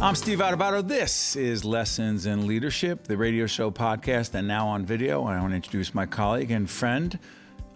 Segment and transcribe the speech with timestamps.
[0.00, 0.86] I'm Steve Adubato.
[0.86, 5.24] This is Lessons in Leadership, the radio show podcast, and now on video.
[5.24, 7.18] I want to introduce my colleague and friend.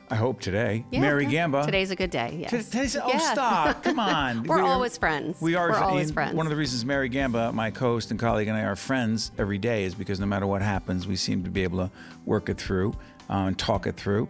[0.09, 1.31] I hope today, Yeah, Mary yeah.
[1.31, 1.65] Gamba.
[1.65, 2.37] Today's a good day.
[2.51, 2.69] Yes.
[2.71, 3.19] Today's, oh, Yeah.
[3.33, 3.83] stop.
[3.85, 4.45] Come on.
[4.45, 5.41] We're We are- always friends.
[5.41, 6.35] We are We're always friends.
[6.35, 9.33] One of the reasons Mary Gamba, my co host and colleague, and I are friends
[9.39, 11.91] every day is because no matter what happens, we seem to be able to
[12.25, 12.93] work it through
[13.31, 14.29] uh, and talk it through,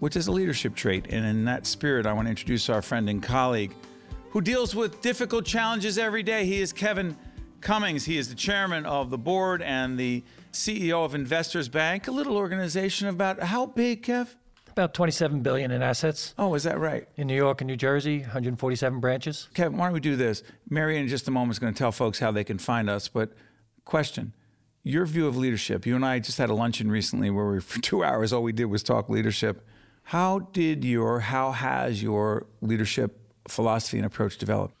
[0.00, 1.06] which is a leadership trait.
[1.08, 3.74] And in that spirit, I want to introduce our friend and colleague
[4.30, 6.44] who deals with difficult challenges every day.
[6.44, 7.16] He is Kevin
[7.60, 8.04] Cummings.
[8.04, 12.36] He is the chairman of the board and the CEO of Investors Bank, a little
[12.36, 14.34] organization about how big, Kev?
[14.68, 17.06] About 27 billion in assets Oh, is that right?
[17.16, 19.48] in New York and New Jersey, 147 branches.
[19.52, 20.42] Kevin, why don't we do this?
[20.68, 23.08] Mary, in just a moment, is going to tell folks how they can find us.
[23.08, 23.32] But,
[23.84, 24.32] question
[24.82, 25.86] your view of leadership.
[25.86, 28.52] You and I just had a luncheon recently where we, for two hours, all we
[28.52, 29.66] did was talk leadership.
[30.04, 34.74] How did your, how has your leadership philosophy and approach developed?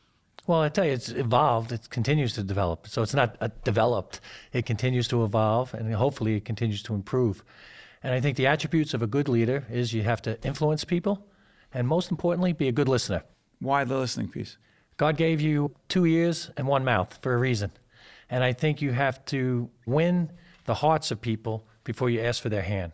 [0.46, 1.70] Well, I tell you, it's evolved.
[1.70, 2.88] It continues to develop.
[2.88, 4.20] So it's not uh, developed.
[4.52, 7.44] It continues to evolve, and hopefully, it continues to improve.
[8.02, 11.26] And I think the attributes of a good leader is you have to influence people,
[11.74, 13.22] and most importantly, be a good listener.
[13.60, 14.56] Why the listening piece?
[14.96, 17.70] God gave you two ears and one mouth for a reason.
[18.28, 20.30] And I think you have to win
[20.64, 22.92] the hearts of people before you ask for their hand.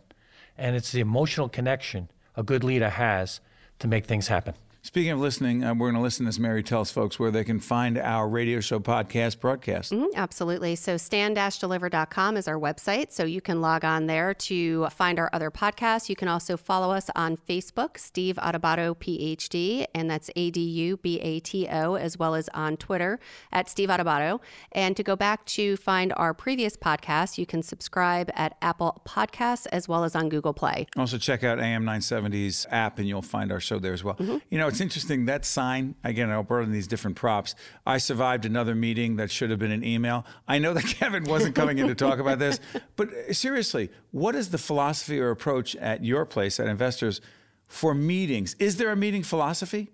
[0.57, 3.39] And it's the emotional connection a good leader has
[3.79, 4.53] to make things happen.
[4.87, 7.59] Speaking of listening, uh, we're going to listen as Mary tells folks where they can
[7.59, 9.91] find our radio show podcast broadcast.
[9.91, 10.77] Mhm, absolutely.
[10.77, 13.11] So stand-deliver.com is our website.
[13.11, 16.07] So you can log on there to find our other podcasts.
[16.07, 22.33] You can also follow us on Facebook, Steve Adubato, PhD, and that's A-D-U-B-A-T-O, as well
[22.33, 23.19] as on Twitter
[23.51, 24.39] at Steve Adubato.
[24.71, 29.67] And to go back to find our previous podcasts, you can subscribe at Apple Podcasts
[29.73, 30.87] as well as on Google Play.
[30.95, 34.15] Also, check out AM 970's app and you'll find our show there as well.
[34.49, 37.55] You know, it's interesting that sign, again, I brought in these different props.
[37.83, 40.23] I survived another meeting that should have been an email.
[40.47, 42.59] I know that Kevin wasn't coming in to talk about this,
[42.95, 47.21] but uh, seriously, what is the philosophy or approach at your place, at Investors,
[47.67, 48.55] for meetings?
[48.59, 49.89] Is there a meeting philosophy?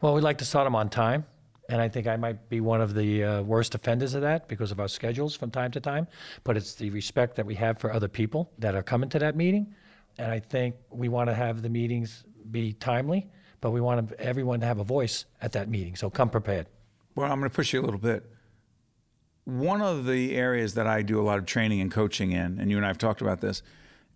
[0.00, 1.26] Well, we like to start them on time.
[1.68, 4.72] And I think I might be one of the uh, worst offenders of that because
[4.72, 6.08] of our schedules from time to time.
[6.42, 9.36] But it's the respect that we have for other people that are coming to that
[9.36, 9.74] meeting.
[10.18, 13.28] And I think we want to have the meetings be timely,
[13.62, 15.96] but we want everyone to have a voice at that meeting.
[15.96, 16.66] So come prepared.
[17.14, 18.28] Well, I'm going to push you a little bit.
[19.44, 22.70] One of the areas that I do a lot of training and coaching in, and
[22.70, 23.62] you and I have talked about this,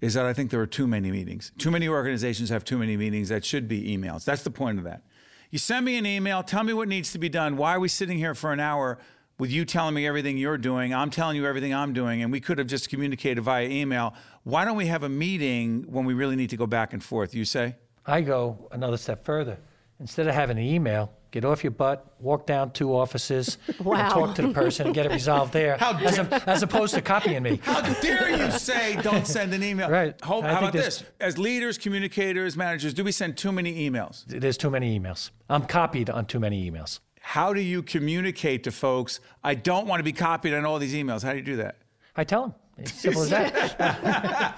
[0.01, 1.53] is that I think there are too many meetings.
[1.59, 4.25] Too many organizations have too many meetings that should be emails.
[4.25, 5.05] That's the point of that.
[5.51, 7.57] You send me an email, tell me what needs to be done.
[7.57, 8.99] Why are we sitting here for an hour
[9.39, 10.93] with you telling me everything you're doing?
[10.93, 14.13] I'm telling you everything I'm doing, and we could have just communicated via email.
[14.43, 17.33] Why don't we have a meeting when we really need to go back and forth?
[17.33, 17.77] You say?
[18.07, 19.59] I go another step further.
[19.99, 23.95] Instead of having an email, get off your butt, walk down two offices, Wow.
[23.97, 26.95] and talk to the person and get it resolved there, How as, a, as opposed
[26.95, 27.61] to copying me.
[27.63, 29.89] How dare you say don't send an email?
[29.89, 30.15] Right.
[30.23, 31.03] How, how about this?
[31.19, 34.25] As leaders, communicators, managers, do we send too many emails?
[34.27, 35.31] There's too many emails.
[35.49, 37.01] I'm copied on too many emails.
[37.21, 39.21] How do you communicate to folks?
[39.43, 41.23] I don't want to be copied on all these emails.
[41.25, 41.77] How do you do that?
[42.15, 42.55] I tell them.
[42.79, 43.55] It's simple as that.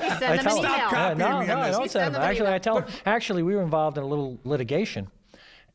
[0.18, 0.70] Send them tell an them.
[0.72, 0.88] email.
[0.88, 2.12] Stop Uh, no, me no, I don't send send them.
[2.14, 2.54] them Actually, email.
[2.54, 2.90] I tell them.
[3.06, 5.08] Actually, we were involved in a little litigation,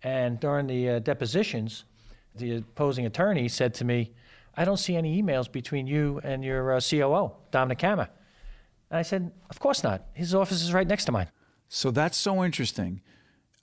[0.03, 1.85] and during the uh, depositions,
[2.35, 4.11] the opposing attorney said to me,
[4.57, 8.09] "I don't see any emails between you and your uh, COO, Domenick Cama."
[8.89, 10.03] And I said, "Of course not.
[10.13, 11.29] His office is right next to mine."
[11.69, 13.01] So that's so interesting.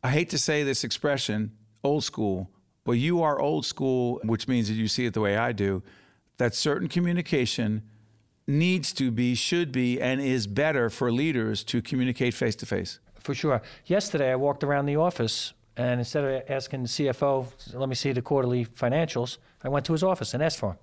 [0.03, 1.53] I hate to say this expression,
[1.85, 2.49] old school,
[2.85, 5.83] but you are old school, which means that you see it the way I do,
[6.39, 7.83] that certain communication
[8.50, 12.99] needs to be, should be, and is better for leaders to communicate face to face.
[13.21, 13.62] For sure.
[13.87, 18.12] Yesterday, I walked around the office, and instead of asking the CFO, "Let me see
[18.12, 20.78] the quarterly financials," I went to his office and asked for him.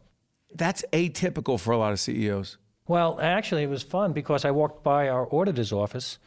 [0.53, 2.57] That's atypical for a lot of CEOs.
[2.87, 6.19] Well, actually, it was fun because I walked by our auditor's office,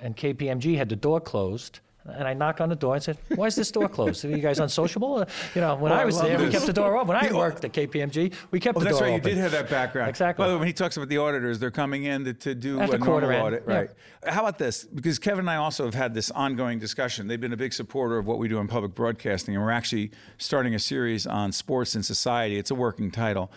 [0.00, 1.80] and KPMG had the door closed.
[2.06, 4.24] And I knock on the door and said, "Why is this door closed?
[4.26, 6.50] Are you guys unsociable?" Uh, You know, when Oh, I I was love there, we
[6.50, 7.08] kept the door open.
[7.08, 9.12] When I worked at KPMG, we kept Oh, the door right.
[9.14, 9.28] open.
[9.30, 10.10] You did have that background.
[10.10, 10.42] Exactly.
[10.42, 12.78] By the way, when he talks about the auditors, they're coming in to, to do
[12.78, 13.74] At a normal end, audit, yeah.
[13.74, 13.90] right?
[14.26, 14.84] How about this?
[14.84, 17.26] Because Kevin and I also have had this ongoing discussion.
[17.26, 20.10] They've been a big supporter of what we do in public broadcasting, and we're actually
[20.36, 22.58] starting a series on sports and society.
[22.58, 23.50] It's a working title.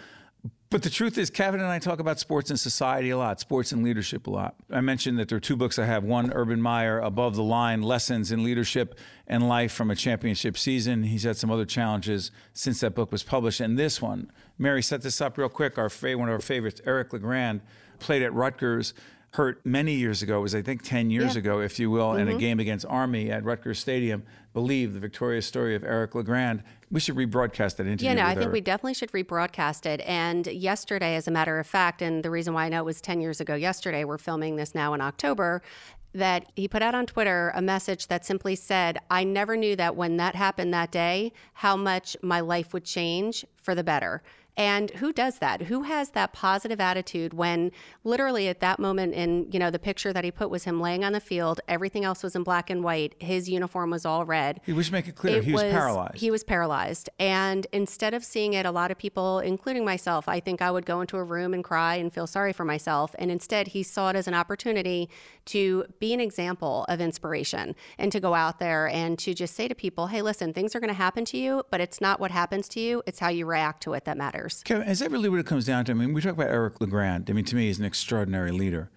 [0.69, 3.71] But the truth is, Kevin and I talk about sports and society a lot, sports
[3.71, 4.55] and leadership a lot.
[4.69, 7.81] I mentioned that there are two books I have one, Urban Meyer, Above the Line
[7.81, 11.03] Lessons in Leadership and Life from a Championship Season.
[11.03, 13.61] He's had some other challenges since that book was published.
[13.61, 15.77] And this one, Mary, set this up real quick.
[15.77, 17.61] Our One of our favorites, Eric LeGrand,
[17.99, 18.93] played at Rutgers.
[19.31, 20.39] hurt many years ago.
[20.39, 21.39] It was, I think, 10 years Yeah.
[21.39, 22.37] ago, if you will, in Mm-hmm.
[22.37, 24.23] a game against Army at Rutgers Stadium,
[24.53, 26.63] believe the victorious story of Eric LeGrand.
[26.89, 28.07] We should rebroadcast that interview.
[28.07, 28.53] Yeah, no, I think Eric.
[28.53, 30.01] we definitely should rebroadcast it.
[30.05, 33.01] And yesterday, as a matter of fact, and the reason why I know it was
[33.01, 35.61] 10 years ago yesterday, we're filming this now in October,
[36.13, 39.95] that he put out on Twitter a message that simply said, I never knew that
[39.95, 44.23] when that happened that day, how much my life would change for the better.
[44.57, 45.63] And who does that?
[45.63, 47.71] Who has that positive attitude when
[48.03, 51.03] literally at that moment in, you know, the picture that he put was him laying
[51.03, 54.59] on the field, everything else was in black and white, his uniform was all red.
[54.65, 55.41] Should make it clear.
[55.41, 56.17] he was, paralyzed.
[56.17, 57.09] He was paralyzed.
[57.19, 60.85] And instead of seeing it, a lot of people, including myself, I think I would
[60.85, 63.13] go into a room and cry and feel sorry for myself.
[63.19, 65.09] And instead, he saw it as an opportunity
[65.45, 69.67] to be an example of inspiration and to go out there and to just say
[69.67, 72.31] to people, hey, listen, things are going to happen to you, but it's not what
[72.31, 74.46] happens to you, it's how you react to it that matters.
[74.63, 75.91] Kevin, is that really what it comes down to?
[75.91, 77.29] I mean, we talk about Eric LeGrand.
[77.29, 78.89] I mean, to me, he's an extraordinary leader.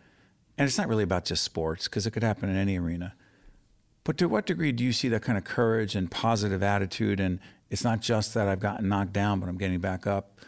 [0.59, 3.15] And it's not really about just sports, because it could happen in any arena.
[4.05, 7.21] But to what degree do you see that kind of courage and positive attitude?
[7.21, 7.39] And
[7.71, 10.41] it's not just that I've gotten knocked down, but I'm getting back up.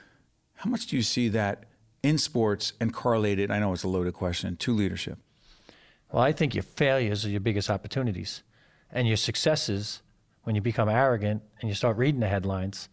[0.55, 1.65] How much do you see that
[2.03, 3.51] in sports and correlated?
[3.51, 5.19] I know it's a loaded question to leadership.
[6.11, 8.43] Well, I think your failures are your biggest opportunities.
[8.91, 10.03] And your successes,
[10.45, 12.89] when you become arrogant and you start reading the headlines,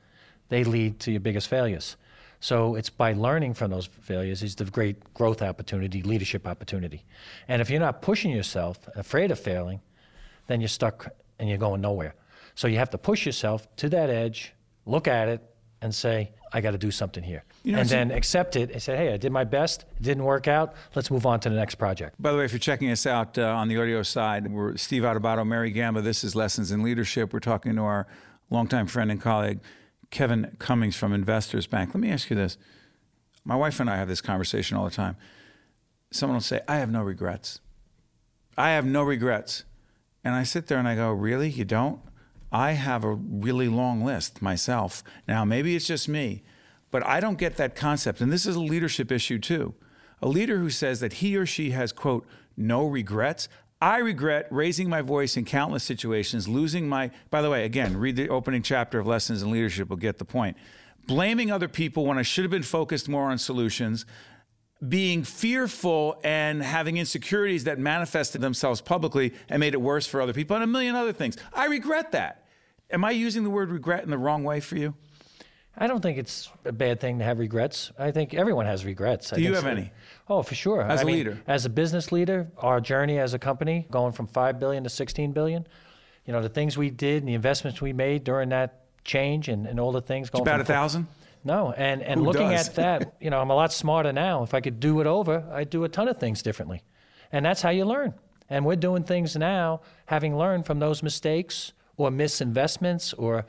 [0.47, 1.95] they lead to your biggest failures.
[2.39, 7.03] So it's by learning from those failures is the great growth opportunity, leadership opportunity.
[7.47, 9.81] And if you're not pushing yourself, afraid of failing,
[10.47, 12.15] then you're stuck and you're going nowhere.
[12.55, 14.53] So you have to push yourself to that edge,
[14.85, 15.41] look at it,
[15.81, 17.43] and say, I got to do something here.
[17.63, 19.85] You know, and then accept it and say, hey, I did my best.
[19.97, 20.73] It didn't work out.
[20.95, 22.21] Let's move on to the next project.
[22.21, 25.03] By the way, if you're checking us out uh, on the audio side, we're Steve
[25.03, 26.01] Adubato, Mary Gamba.
[26.01, 27.33] This is Lessons in Leadership.
[27.33, 28.07] We're talking to our
[28.49, 29.59] longtime friend and colleague,
[30.11, 31.93] Kevin Cummings from Investors Bank.
[31.93, 32.57] Let me ask you this.
[33.45, 35.15] My wife and I have this conversation all the time.
[36.11, 37.61] Someone will say, I have no regrets.
[38.57, 39.63] I have no regrets.
[40.23, 41.49] And I sit there and I go, Really?
[41.49, 42.01] You don't?
[42.51, 45.03] I have a really long list myself.
[45.27, 46.43] Now, maybe it's just me,
[46.89, 48.21] but I don't get that concept.
[48.21, 49.75] And this is a leadership issue too.
[50.21, 52.27] A leader who says that he or she has, quote,
[52.57, 53.47] no regrets.
[53.81, 58.17] I regret raising my voice in countless situations, losing my, by the way, again, read
[58.17, 60.57] the opening chapter of Lessons in Leadership, will get the point.
[61.07, 64.05] Blaming other people when I should have been focused more on solutions,
[64.85, 70.33] being fearful and having insecurities that manifested themselves publicly and made it worse for other
[70.33, 71.37] people, and a million other things.
[71.53, 72.45] I regret that.
[72.91, 74.93] Am I using the word regret in the wrong way for you?
[75.81, 77.91] I don't think it's a bad thing to have regrets.
[77.97, 79.31] I think everyone has regrets.
[79.31, 79.69] I Do you think have so.
[79.69, 79.91] any?
[80.27, 80.81] Oh, for sure.
[80.81, 81.41] As I a mean, leader?
[81.47, 85.31] as a business leader, our journey as a company, going from five billion to sixteen
[85.31, 85.65] billion,
[86.25, 89.65] you know, the things we did and the investments we made during that change and,
[89.65, 91.07] and all the things going About from a thousand?
[91.45, 92.67] No, and and Who looking does?
[92.67, 94.43] at that, you know, I'm a lot smarter now.
[94.43, 96.83] If I could do it over, I'd do a ton of things differently,
[97.31, 98.13] and that's how you learn.
[98.49, 103.45] And we're doing things now, having learned from those mistakes or misinvestments or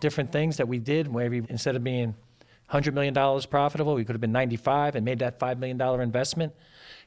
[0.00, 1.12] different things that we did.
[1.12, 2.14] Where instead of being
[2.66, 6.02] hundred million dollars profitable, we could have been 95 and made that five million dollar
[6.02, 6.52] investment.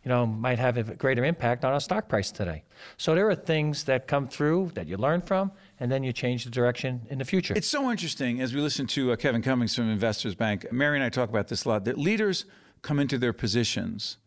[0.03, 2.63] You know, might have a greater impact on our stock price today.
[2.97, 6.45] So there are things that come through that you learn from, and then you change
[6.45, 7.53] the direction in the future.
[7.55, 10.71] It's so interesting as we listen to uh, Kevin Cummings from Investors Bank.
[10.71, 12.45] Mary and I talk about this a lot that leaders
[12.83, 14.17] come into their positions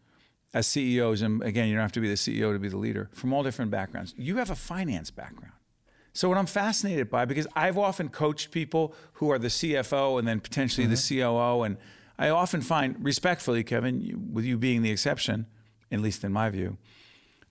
[0.52, 3.08] as CEOs, and again, you don't have to be the CEO to be the leader,
[3.12, 4.14] from all different backgrounds.
[4.18, 5.52] You have a finance background.
[6.12, 10.26] So, what I'm fascinated by, because I've often coached people who are the CFO and
[10.26, 11.20] then potentially the mm-hmm.
[11.20, 11.76] COO, and
[12.18, 15.46] I often find, respectfully, Kevin, you, with you being the exception,
[15.90, 16.76] at least in my view,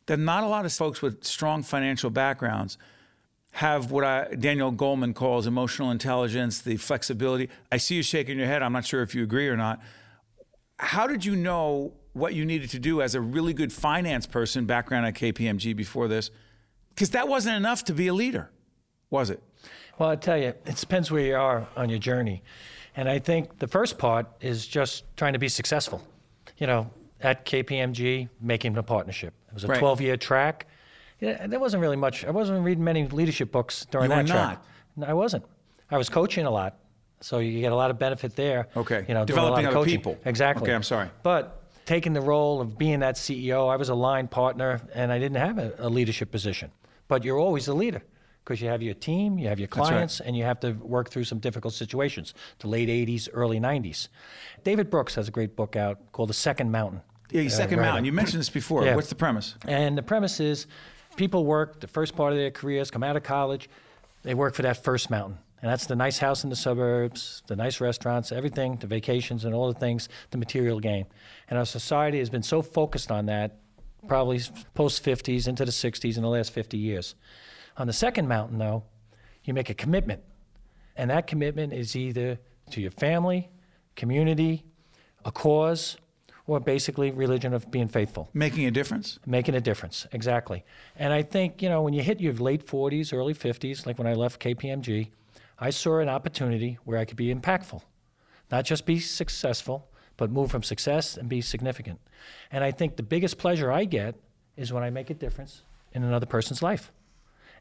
[0.08, 2.78] that not a lot of folks with strong financial backgrounds
[3.54, 7.50] have what I, Daniel Goleman calls emotional intelligence, the flexibility.
[7.72, 8.62] I see you shaking your head.
[8.62, 9.82] I'm not sure if you agree or not.
[10.78, 14.66] How did you know what you needed to do as a really good finance person,
[14.66, 16.32] background at KPMG before this?
[17.00, 18.50] Because that wasn't enough to be a leader,
[19.10, 19.42] was it?
[19.98, 22.44] Well, I tell you, it depends where you are on your journey.
[22.94, 26.06] And I think the first part is just trying to be successful.
[26.58, 26.92] You know,
[27.22, 29.34] at KPMG, making a partnership.
[29.48, 29.80] It was a Right.
[29.80, 30.68] 12 year track.
[31.22, 32.26] Yeah, there wasn't really much.
[32.26, 34.58] I wasn't reading many leadership books during You were that track.
[34.58, 34.66] not?
[34.98, 35.46] No, I wasn't.
[35.90, 36.80] I was coaching a lot.
[37.22, 38.68] So you get a lot of benefit there.
[38.76, 39.06] Okay.
[39.08, 39.96] You know, Developing other coaching.
[40.00, 40.18] people.
[40.26, 40.64] Exactly.
[40.64, 41.08] Okay, I'm sorry.
[41.24, 45.18] But taking the role of being that CEO, I was a line partner and I
[45.18, 46.72] didn't have a, a leadership position.
[47.10, 48.02] But you're always the leader
[48.46, 49.88] because you have your team, you have your right.
[49.88, 52.34] clients, and you have to work through some difficult situations.
[52.60, 54.08] The late 80s, early 90s.
[54.64, 57.02] David Brooks has a great book out called The Second Mountain.
[57.32, 58.06] Yeah, Uh, second mountain.
[58.06, 58.86] You mentioned this before.
[58.86, 58.96] Yeah.
[58.96, 59.56] What's the premise?
[59.68, 60.66] And the premise is
[61.16, 63.70] people work the first part of their careers, come out of college,
[64.24, 65.38] they work for that first mountain.
[65.62, 69.54] And that's the nice house in the suburbs, the nice restaurants, everything, the vacations and
[69.54, 71.06] all the things, the material gain.
[71.50, 73.58] And our society has been so focused on that
[74.08, 74.42] probably
[74.74, 77.16] post 50s into the 60s in the last 50 years.
[77.78, 78.84] On the second mountain, though,
[79.44, 80.22] you make a commitment.
[80.96, 82.40] And that commitment is either
[82.72, 83.50] to your family,
[83.96, 84.66] community,
[85.26, 85.98] a cause,
[86.46, 88.30] or basically religion of being faithful.
[88.34, 89.20] Making a difference?
[89.26, 90.66] Making a difference, exactly.
[90.96, 94.08] And I think, you know, when you hit your late 40s, early 50s, like when
[94.08, 95.10] I left KPMG,
[95.60, 97.82] I saw an opportunity where I could be impactful.
[98.52, 101.98] Not just be successful, but move from success and be significant.
[102.52, 104.16] And I think the biggest pleasure I get
[104.58, 106.92] is when I make a difference in another person's life.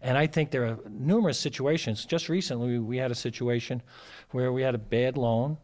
[0.03, 2.05] And I think there are numerous situations.
[2.05, 3.81] Just recently, we had a situation
[4.33, 5.57] where we had a bad loan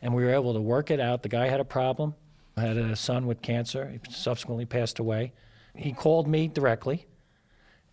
[0.00, 1.22] and we were able to work it out.
[1.22, 2.14] The guy had a problem,
[2.56, 5.32] had a son with cancer, he subsequently passed away.
[5.74, 7.06] He called me directly,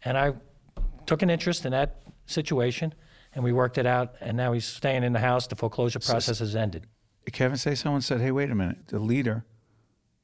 [0.03, 0.33] and I
[1.05, 2.93] took an interest in that situation,
[3.33, 4.15] and we worked it out.
[4.21, 5.45] And now he's staying in the house.
[5.45, 6.87] The foreclosure process has ended.
[7.31, 9.45] Kevin say someone said, "Hey, wait a minute." The leader,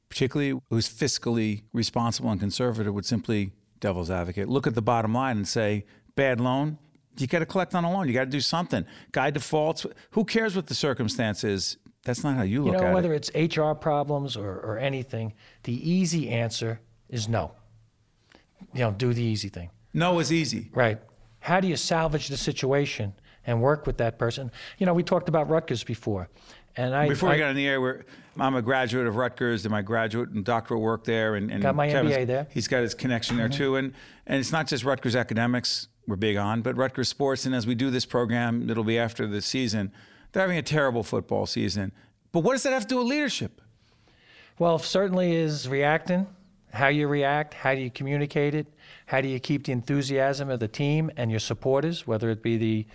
[0.08, 5.36] particularly who's fiscally responsible and conservative, would simply devil's advocate look at the bottom line
[5.36, 6.78] and say, "Bad loan,
[7.18, 8.08] you got to collect on a loan.
[8.08, 8.84] You got to do something.
[9.12, 9.86] Guy defaults.
[10.12, 11.76] Who cares what the circumstance is?
[12.04, 13.30] That's not how you look You know, at whether it.
[13.32, 17.52] Whether it's HR problems or, or anything, the easy answer is no.
[18.72, 19.70] You know, do the easy thing.
[19.92, 20.70] No is easy.
[20.72, 20.98] Right.
[21.40, 23.12] How do you salvage the situation
[23.46, 24.50] and work with that person?
[24.78, 26.28] You know, we talked about Rutgers before.
[26.76, 28.04] And I Before I, we got on the air,
[28.38, 31.76] I'm a graduate of Rutgers, did my graduate and doctoral work there, and, and Got
[31.76, 32.46] my Kevin's- MBA there.
[32.50, 33.58] He's got his connection there mm-hmm.
[33.58, 33.92] too, and
[34.26, 37.46] and it's not just Rutgers academics we're big on, but Rutgers sports.
[37.46, 39.92] And as we do this program, it'll be after the season.
[40.32, 41.92] They're having a terrible football season,
[42.32, 43.60] but what does that have to do with leadership?
[44.58, 46.26] Well, certainly is reacting,
[46.72, 48.66] how you react, how do you communicate it,
[49.06, 52.56] how do you keep the enthusiasm of the team and your supporters, whether it be
[52.56, 52.86] the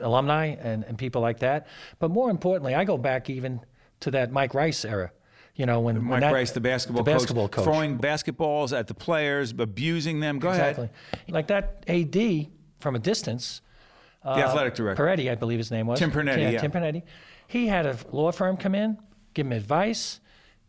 [0.00, 1.66] alumni and, and people like that.
[1.98, 3.60] But more importantly, I go back even
[4.00, 5.12] to that Mike Rice era.
[5.56, 8.86] You know, when, when Mike that- Rice, the basketball, the basketball coach, throwing basketballs at
[8.86, 10.38] the players, abusing them.
[10.38, 10.88] Go exactly.
[11.12, 11.30] ahead.
[11.30, 12.46] Like that AD
[12.80, 13.60] from a distance,
[14.22, 15.02] The uh, athletic director.
[15.02, 15.98] Peretti, I believe his name was.
[15.98, 16.60] Tim Pernetti, yeah.
[16.60, 17.02] Tim Pernetti.
[17.46, 18.98] He had a law firm come in,
[19.34, 20.20] give him advice.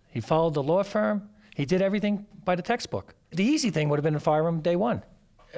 [0.10, 1.30] He followed the law firm.
[1.60, 3.16] He did everything by the textbook.
[3.32, 5.04] The easy thing would have been to fire him day one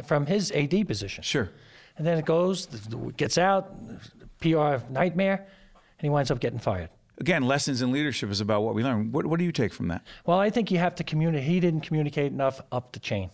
[0.03, 1.23] from his AD position.
[1.23, 1.51] Sure.
[1.95, 2.65] And then it goes,
[3.17, 3.75] gets out,
[4.39, 6.89] PR nightmare, and he winds up getting fired.
[7.19, 9.11] Again, lessons in leadership is about what we learn.
[9.11, 10.01] What, what do you take from that?
[10.25, 11.47] Well, I think you have to communicate.
[11.47, 13.29] He didn't communicate enough up the chain.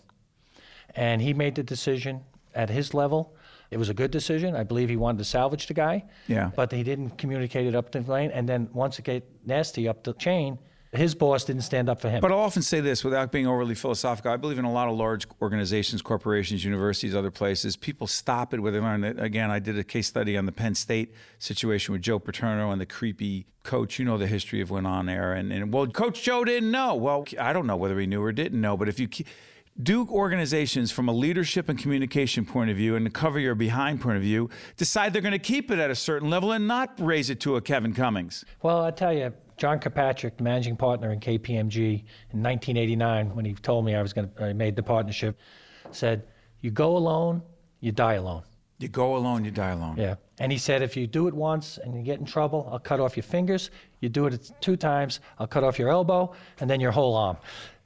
[0.94, 2.20] And he made the decision
[2.54, 3.34] at his level.
[3.70, 4.54] It was a good decision.
[4.54, 6.04] I believe he wanted to salvage the guy.
[6.26, 6.50] Yeah.
[6.54, 8.30] But he didn't communicate it up the lane.
[8.30, 10.58] And then once it got nasty up the chain,
[10.92, 12.20] his boss didn't stand up for him.
[12.20, 14.32] But I'll often say this without being overly philosophical.
[14.32, 17.76] I believe in a lot of large organizations, corporations, universities, other places.
[17.76, 19.20] People stop it where they learn that.
[19.20, 22.80] Again, I did a case study on the Penn State situation with Joe Paterno and
[22.80, 23.98] the creepy coach.
[23.98, 25.34] You know the history of went on there.
[25.34, 26.94] And, and well, Coach Joe didn't know.
[26.94, 28.76] Well, I don't know whether he knew or didn't know.
[28.78, 29.26] But if you ke-
[29.80, 34.00] do organizations from a leadership and communication point of view and a cover your behind
[34.00, 36.94] point of view, decide they're going to keep it at a certain level and not
[36.98, 38.44] raise it to a Kevin Cummings.
[38.62, 43.54] Well, I tell you, John Kirkpatrick, the managing partner in KPMG in 1989, when he
[43.54, 45.38] told me I was going to, I made the partnership,
[45.90, 46.22] said,
[46.60, 47.42] "You go alone,
[47.80, 48.44] you die alone."
[48.78, 49.96] You go alone, you die alone.
[49.98, 50.14] Yeah.
[50.38, 53.00] And he said, if you do it once and you get in trouble, I'll cut
[53.00, 53.70] off your fingers.
[54.00, 57.38] You do it two times, I'll cut off your elbow and then your whole arm.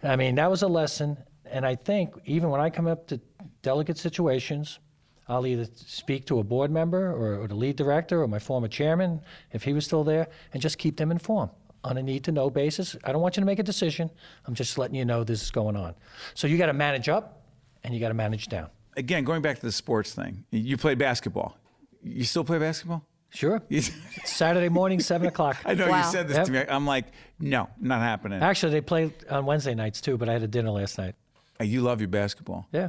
[0.02, 1.17] I mean, that was a lesson.
[1.47, 3.19] And I think even when I come up to
[3.62, 4.81] delicate situations,
[5.29, 8.69] I'll either speak to a board member or, or the lead director or my former
[8.69, 11.52] chairman, if he was still there, and just keep them informed
[11.85, 12.97] on a need to know basis.
[13.05, 14.11] I don't want you to make a decision.
[14.47, 15.95] I'm just letting you know this is going on.
[16.35, 17.43] So you got to manage up
[17.85, 18.69] and you got to manage down.
[18.97, 21.57] Again, going back to the sports thing, you played basketball.
[22.03, 23.05] You still play basketball?
[23.31, 23.62] Sure.
[24.25, 25.57] Saturday morning, 7 o'clock.
[25.65, 26.47] I know you said this Yep.
[26.47, 26.59] to me.
[26.69, 27.07] I'm like,
[27.41, 28.43] no, not happening.
[28.43, 31.15] Actually, they play on Wednesday nights too, but I had a dinner last night.
[31.61, 32.67] You love your basketball.
[32.73, 32.89] Yeah.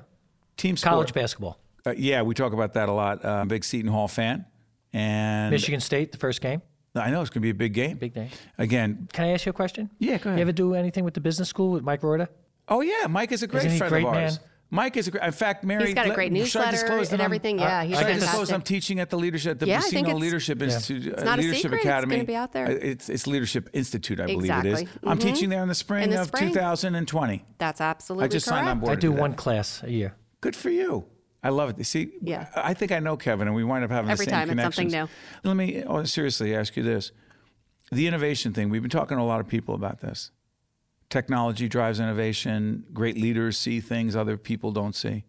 [0.58, 0.92] Team sport.
[0.92, 1.60] College basketball.
[1.86, 3.24] Uh, yeah, we talk about that a lot.
[3.24, 4.46] Uh, I'm a big Seton Hall fan.
[4.92, 6.62] And Michigan State, the first game.
[6.96, 7.98] I know it's going to be a big game.
[7.98, 8.30] Big day.
[8.58, 9.90] Again, Can I ask you a question?
[10.00, 10.40] Yeah, go ahead.
[10.40, 12.30] You ever do anything with the business school with Mike Reuter?
[12.70, 14.40] oh, yeah, Mike is a great Isn't he friend great, of ours.
[14.40, 14.48] man?
[14.70, 15.86] Mike is a great, in fact, Mary.
[15.86, 17.60] He's got a let- great should I newsletter disclose that and I'm- everything.
[17.60, 18.30] Yeah, he's Should I fantastic.
[18.30, 21.14] disclose I'm teaching at the leadership at the Yeah, I think Buccino it's- Leadership Institute,
[21.20, 21.86] uh, not a Leadership secret.
[21.86, 22.68] It's gonna be out there.
[22.68, 24.82] Uh, It's, it's Leadership Institute, I believe it is.
[24.82, 25.10] Exactly.
[25.10, 25.22] I'm Mhm.
[25.22, 26.54] teaching there in the spring In the of spring.
[26.54, 27.46] 2020.
[27.60, 28.58] That's absolutely I just correct.
[28.60, 28.92] signed on board.
[28.92, 29.20] I to do that.
[29.22, 30.16] one class a year.
[30.42, 31.06] Good for you.
[31.44, 31.86] I love it.
[31.86, 32.48] See, Yeah.
[32.56, 34.76] I think I know Kevin, and we wind up having Every the same time it's
[34.76, 35.10] something new.
[35.44, 37.12] Let me oh, seriously ask you this:
[37.92, 38.70] the innovation thing.
[38.70, 40.32] We've been talking to a lot of people about this.
[41.10, 42.86] Technology drives innovation.
[42.94, 45.26] Great leaders see things other people don't see.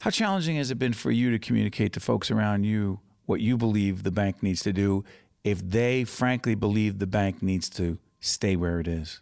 [0.00, 3.56] How challenging has it been for you to communicate to folks around you what you
[3.56, 5.04] believe the bank needs to do
[5.44, 9.20] if they frankly believe the bank needs to stay where it is?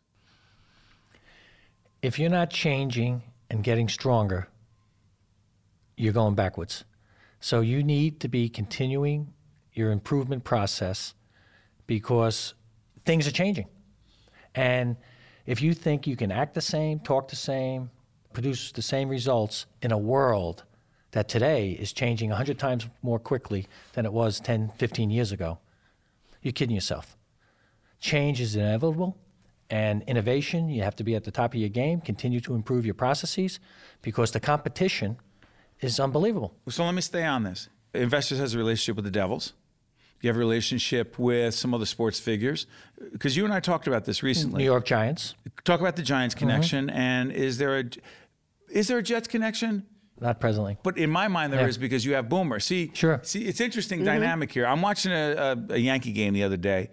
[2.03, 4.49] if you're not changing and getting stronger,
[5.99, 6.85] you're going backwards.
[7.41, 9.33] So you need to be continuing
[9.73, 11.15] your improvement process
[11.87, 12.55] because
[13.05, 13.67] things are changing.
[14.55, 14.97] And
[15.47, 17.91] if you think you can act the same, talk the same,
[18.33, 20.65] produce the same results in a world
[21.13, 25.59] that today is changing 100 times more quickly than it was 10, 15 years ago,
[26.43, 27.17] you're kidding yourself.
[27.99, 29.17] Change is inevitable,
[29.71, 32.85] and innovation, you have to be at the top of your game, continue to improve
[32.85, 33.59] your processes
[34.03, 35.19] because the competition
[35.81, 36.55] is unbelievable.
[36.69, 37.69] So let me stay on this.
[37.95, 39.53] Investors has a relationship with the Devils.
[40.21, 42.67] You have a relationship with some other sports figures
[43.13, 44.59] because you and I talked about this recently.
[44.59, 46.47] New York Giants, Talk about the Giants Mm-hmm.
[46.49, 47.85] connection, and is there a
[48.71, 49.87] is there a Jets connection?
[50.21, 50.77] not presently.
[50.83, 51.81] But in my mind, there is Yeah.
[51.83, 52.59] because you have Boomer.
[52.59, 53.21] See, Sure.
[53.23, 54.67] See, it's interesting dynamic here.
[54.67, 56.91] I'm watching a, a, a Yankee game the other day.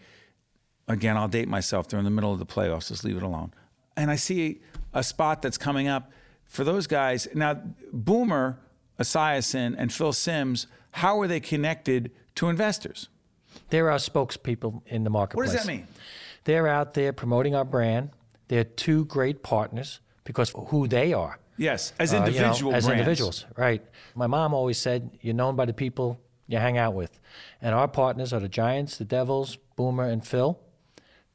[0.87, 1.87] Again, I'll date myself.
[1.87, 2.89] They're in the middle of the playoffs.
[2.89, 3.51] Just leave it alone.
[3.97, 4.61] And I see
[4.93, 6.11] a spot that's coming up
[6.45, 7.27] for those guys.
[7.33, 7.59] Now,
[7.91, 8.59] Boomer,
[8.99, 10.67] Esiason, and Phil Simms.
[10.91, 13.09] How are they connected to investors?
[13.69, 15.49] They're our spokespeople in the marketplace.
[15.49, 15.87] What does that mean?
[16.43, 18.11] They're out there promoting our brand.
[18.47, 21.39] They're two great partners because of who they are.
[21.57, 22.99] Yes, as uh, you know, individual as brands.
[22.99, 23.81] individuals, right?
[24.13, 27.19] My mom always said, "You're known by the people you hang out with,"
[27.61, 30.59] and our partners are the Giants, the Devils, Boomer, and Phil.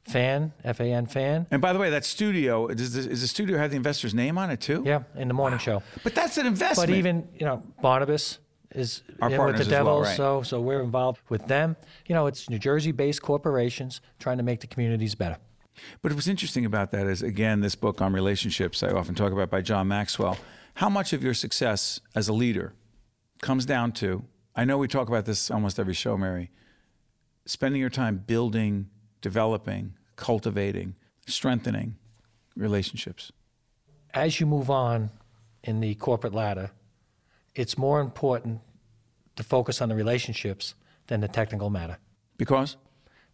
[0.04, 1.46] Fan, F A N, fan.
[1.50, 4.38] And by the way, that studio does the, is the studio have the investor's name
[4.38, 4.82] on it too?
[4.84, 5.82] Yeah, in the morning show.
[6.02, 6.90] But that's an investment.
[6.90, 8.38] But even you know Barnabas
[8.74, 10.16] is Our in with the as well, right.
[10.16, 11.76] so so we're involved with them.
[12.06, 15.36] You know, it's New Jersey-based corporations trying to make the communities better.
[16.02, 19.50] But what's interesting about that is, again, this book on relationships I often talk about
[19.50, 20.36] by John Maxwell.
[20.74, 22.74] How much of your success as a leader
[23.42, 26.50] comes down to, I know we talk about this almost every show, Mary,
[27.46, 28.88] spending your time building,
[29.20, 30.94] developing, cultivating,
[31.26, 31.96] strengthening
[32.56, 33.32] relationships.
[34.12, 35.10] As you move on
[35.62, 36.70] in the corporate ladder,
[37.54, 38.60] it's more important
[39.36, 40.74] to focus on the relationships
[41.06, 41.98] than the technical matter.
[42.36, 42.76] Because?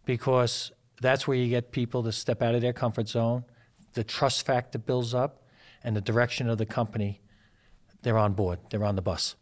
[0.07, 3.43] because that's where you get people to step out of their comfort zone.
[3.93, 5.43] The trust factor builds up,
[5.83, 7.21] and the direction of the company,
[8.01, 9.35] they're on board, they're on the bus.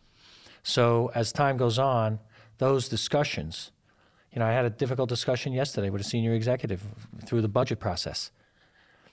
[0.63, 2.19] So as time goes on,
[2.57, 3.71] those discussions,
[4.35, 6.83] you know, I had a difficult discussion yesterday with a senior executive
[7.25, 8.31] through the budget process.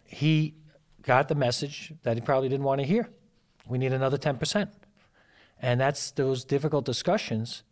[0.04, 0.54] He
[1.02, 3.08] got the message that he probably didn't want to hear.
[3.68, 4.68] We need another 10%.
[5.60, 7.62] And that's those difficult discussions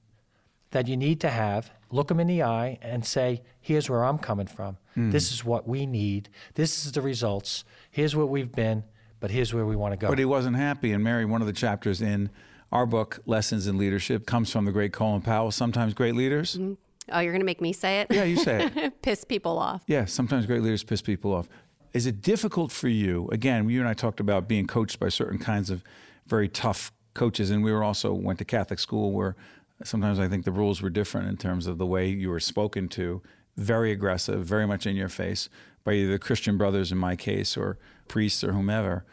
[0.71, 4.19] that you need to have, look them in the eye and say, here's where I'm
[4.19, 4.77] coming from.
[4.95, 5.11] Hmm.
[5.11, 6.29] This is what we need.
[6.55, 7.65] This is the results.
[7.91, 8.85] Here's where we've been,
[9.19, 10.09] but here's where we want to go.
[10.09, 10.93] But he wasn't happy.
[10.93, 12.31] And Mary, one of the chapters in
[12.71, 15.51] our book, Lessons in Leadership, comes from the great Colin Powell.
[15.51, 16.55] Sometimes great leaders.
[16.55, 16.75] Mm-hmm.
[17.11, 18.09] Oh, you're going to make me say it?
[18.11, 19.03] Yeah, you say it.
[19.03, 19.83] Piss people off.
[19.87, 21.49] Yeah, sometimes great leaders piss people off.
[21.93, 23.29] Is it difficult for you?
[23.33, 25.83] Again, you and I talked about being coached by certain kinds of
[26.27, 29.35] very tough coaches, and we were also went to Catholic school where
[29.83, 32.89] sometimes I think the rules were different in terms of the way you were spoken
[32.91, 33.23] to,
[33.57, 35.49] very aggressive, very much in your face
[35.83, 39.05] by either the Christian brothers in my case or priests or whomever.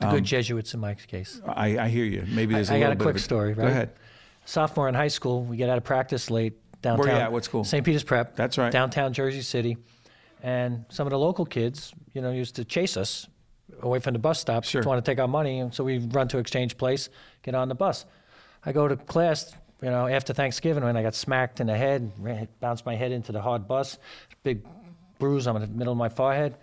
[0.00, 1.40] the good um, Jesuits in Mike's case.
[1.46, 2.24] I, I hear you.
[2.28, 2.84] Maybe there's a I little bit.
[2.84, 3.56] I got a bit quick of story, right?
[3.56, 3.90] Go ahead.
[4.44, 6.54] Sophomore in high school, we get out of practice late
[6.86, 7.06] downtown.
[7.06, 7.32] Where you at?
[7.32, 7.64] What school?
[7.64, 7.84] St.
[7.84, 8.36] Peter's Prep.
[8.36, 8.72] That's right.
[8.72, 9.76] Downtown Jersey City.
[10.42, 13.26] And some of the local kids, you know, used to chase us
[13.82, 14.82] away from the bus stop Sure.
[14.82, 15.60] to want to take our money.
[15.60, 17.08] And so we run to Exchange Place,
[17.42, 18.04] get on the bus.
[18.64, 22.12] I go to class, you know, after Thanksgiving when I got smacked in the head,
[22.18, 23.98] ran- bounced my head into the hard bus,
[24.42, 24.64] big
[25.18, 26.56] bruise on the middle of my forehead.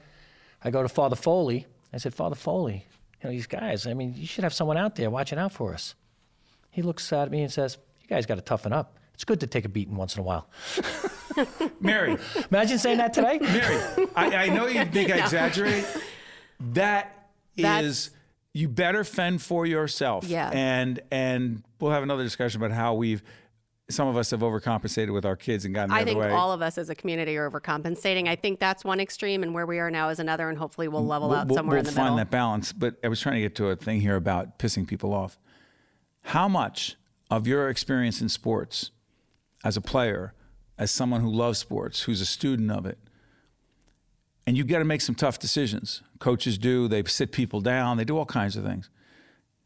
[0.64, 1.66] I go to Father Foley.
[1.92, 2.86] I said, Father Foley,
[3.22, 5.74] you know, these guys, I mean, you should have someone out there watching out for
[5.74, 5.96] us.
[6.72, 8.98] He looks at me and says, You guys got to toughen up.
[9.14, 10.48] It's good to take a beating once in a while.
[11.80, 12.18] Mary,
[12.52, 13.40] Imagine saying that today.
[13.42, 15.86] Mary, I, I know you think I exaggerate.
[16.74, 18.10] That That's- is,
[18.54, 20.26] you better fend for yourself.
[20.26, 20.50] Yeah.
[20.54, 23.24] And and we'll have another discussion about how we've
[23.90, 26.30] some of us have overcompensated with our kids and gotten the I other think way.
[26.30, 28.28] all of us as a community are overcompensating.
[28.30, 31.06] I think that's one extreme, and where we are now is another, and hopefully we'll
[31.06, 32.18] level we'll, out we'll- somewhere we'll in the find middle.
[32.18, 32.72] that balance.
[32.74, 35.38] But I was trying to get to a thing here about pissing people off.
[36.22, 36.96] How much
[37.30, 38.92] of your experience in sports
[39.64, 40.34] as a player,
[40.78, 42.98] as someone who loves sports, who's a student of it,
[44.46, 46.02] and you've got to make some tough decisions.
[46.20, 48.90] Coaches do, they sit people down, they do all kinds of things.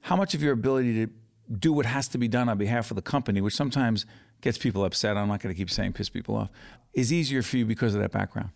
[0.02, 1.12] How much of your ability to
[1.60, 4.06] do what has to be done on behalf of the company, which sometimes
[4.42, 6.50] gets people upset, I'm not going to keep saying piss people off,
[6.94, 8.50] is easier for you because of that background?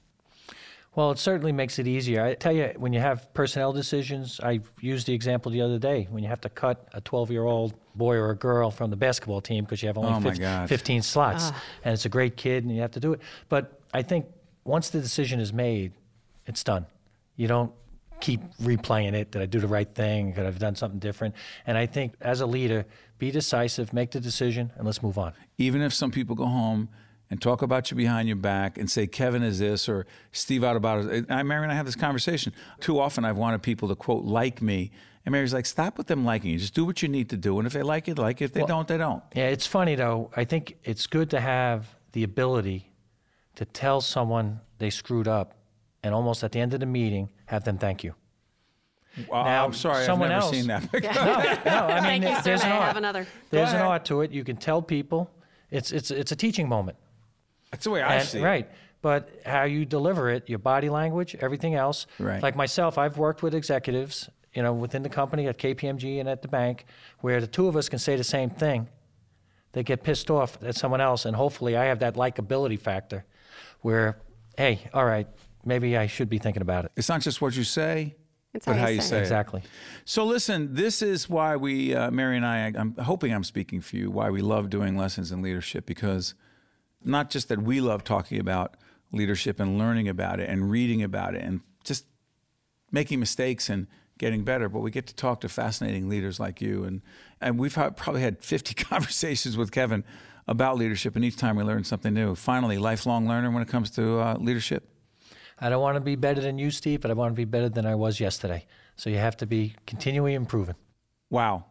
[0.94, 2.22] Well, it certainly makes it easier.
[2.22, 6.08] I tell you, when you have personnel decisions, I used the example the other day
[6.10, 8.98] when you have to cut a 12 year old boy or a girl from the
[8.98, 11.52] basketball team because you have only Oh, 15, 15 slots
[11.86, 13.22] and it's a great kid and you have to do it.
[13.48, 14.26] But I think
[14.66, 15.94] once the decision is made,
[16.46, 16.86] it's done.
[17.38, 17.72] You don't
[18.20, 19.32] keep replaying it.
[19.32, 20.34] Did I do the right thing?
[20.34, 21.36] Could I have done something different?
[21.66, 22.86] And I think as a leader,
[23.18, 25.34] be decisive, make the decision, and let's move on.
[25.58, 26.90] Even if some people go home
[27.32, 30.76] and talk about you behind your back and say Kevin is this or Steve out
[30.76, 31.26] about it.
[31.32, 32.54] I Mary and I have this conversation.
[32.82, 34.92] Too often I've wanted people to quote like me.
[35.26, 36.58] And Mary's like, stop with them liking you.
[36.58, 37.58] Just do what you need to do.
[37.58, 38.46] And if they like it, like it.
[38.46, 39.24] If they don't, they don't.
[39.36, 40.30] Yeah, it's funny though.
[40.36, 42.92] I think it's good to have the ability
[43.56, 45.54] to tell someone they screwed up
[46.04, 48.14] and almost at the end of the meeting have them thank you.
[49.30, 50.90] Well, Now, I'm sorry, I've someone never else- seen that.
[50.94, 52.88] No, no, I mean Thank you, there's May an I art.
[52.88, 53.28] have another?
[53.52, 54.32] There's an art to it.
[54.32, 55.30] You can tell people.
[55.70, 56.98] It's it's it's a teaching moment.
[57.72, 58.44] That's the way I And- see it.
[58.44, 58.70] right.
[59.02, 62.06] But how you deliver it, your body language, everything else.
[62.20, 62.44] Right.
[62.44, 66.44] Like myself, I've worked with executives, you know, within the company at KPMG and at
[66.44, 66.86] the bank,
[67.22, 68.88] where the two of us can say the same thing.
[69.72, 73.26] They get pissed off at someone else, and hopefully, I have that likability factor,
[73.80, 74.20] where,
[74.58, 75.28] hey, all right,
[75.66, 76.92] maybe I should be thinking about it.
[76.96, 78.16] It's not just what you say,
[78.54, 79.20] It's but how how you you say say it.
[79.20, 79.22] it.
[79.24, 79.62] Exactly.
[80.06, 83.96] So listen, this is why we, uh, Mary and I, I'm hoping I'm speaking for
[83.96, 86.36] you, why we love doing lessons in leadership because
[87.04, 88.76] not just that we love talking about
[89.12, 92.06] leadership and learning about it and reading about it and just
[92.92, 93.88] making mistakes and
[94.18, 96.84] getting better, but we get to talk to fascinating leaders like you.
[96.84, 97.02] And,
[97.42, 100.04] and we've had, probably had 50 conversations with Kevin
[100.48, 102.36] about leadership, and each time we learn something new.
[102.36, 104.88] Finally, lifelong learner when it comes to uh, leadership.
[105.60, 107.70] I don't want to be better than you, Steve, but I want to be better
[107.70, 108.66] than I was yesterday.
[108.96, 110.76] So you have to be continually improving.
[111.30, 111.66] Wow.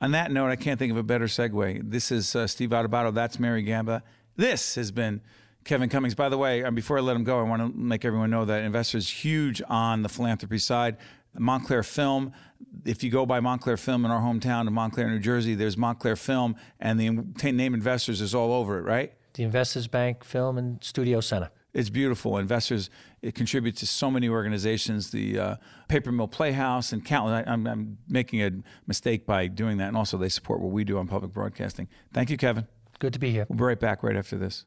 [0.00, 1.90] On that note, I can't think of a better segue.
[1.90, 3.14] This is uh, Steve Adubato.
[3.14, 4.02] That's Mary Gamba.
[4.36, 5.20] This has been
[5.64, 6.14] Kevin Cummings.
[6.14, 8.44] By the way, um, before I let him go, I want to make everyone know
[8.44, 10.96] that Investors huge on the philanthropy side.
[11.38, 12.32] Montclair Film.
[12.84, 16.16] If you go by Montclair Film in our hometown of Montclair, New Jersey, there's Montclair
[16.16, 17.10] Film, and the
[17.52, 19.12] name Investors is all over it, right?
[19.34, 21.50] The Investors Bank Film and Studio Center.
[21.72, 22.36] It's beautiful.
[22.36, 22.90] Investors,
[23.22, 25.56] it contributes to so many organizations, the uh,
[25.88, 27.46] Paper Mill Playhouse and countless.
[27.46, 28.50] I, I'm, I'm making a
[28.86, 29.88] mistake by doing that.
[29.88, 31.88] And also, they support what we do on public broadcasting.
[32.12, 32.66] Thank you, Kevin.
[33.02, 33.46] Good to be here.
[33.48, 34.64] We'll be right back right after this.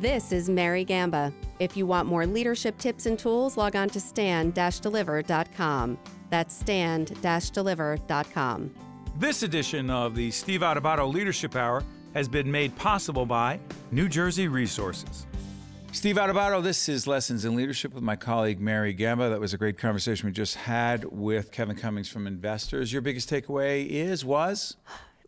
[0.00, 1.30] This is Mary Gamba.
[1.58, 5.98] If you want more leadership tips and tools, log on to stand-deliver.com.
[6.30, 8.74] That's stand-deliver.com.
[9.18, 14.48] This edition of the Steve Adubato Leadership Hour has been made possible by New Jersey
[14.48, 15.26] Resources.
[15.92, 19.28] Steve Adubato, this is Lessons in Leadership with my colleague Mary Gamba.
[19.28, 22.90] That was a great conversation we just had with Kevin Cummings from Investors.
[22.90, 24.78] Your biggest takeaway is, was?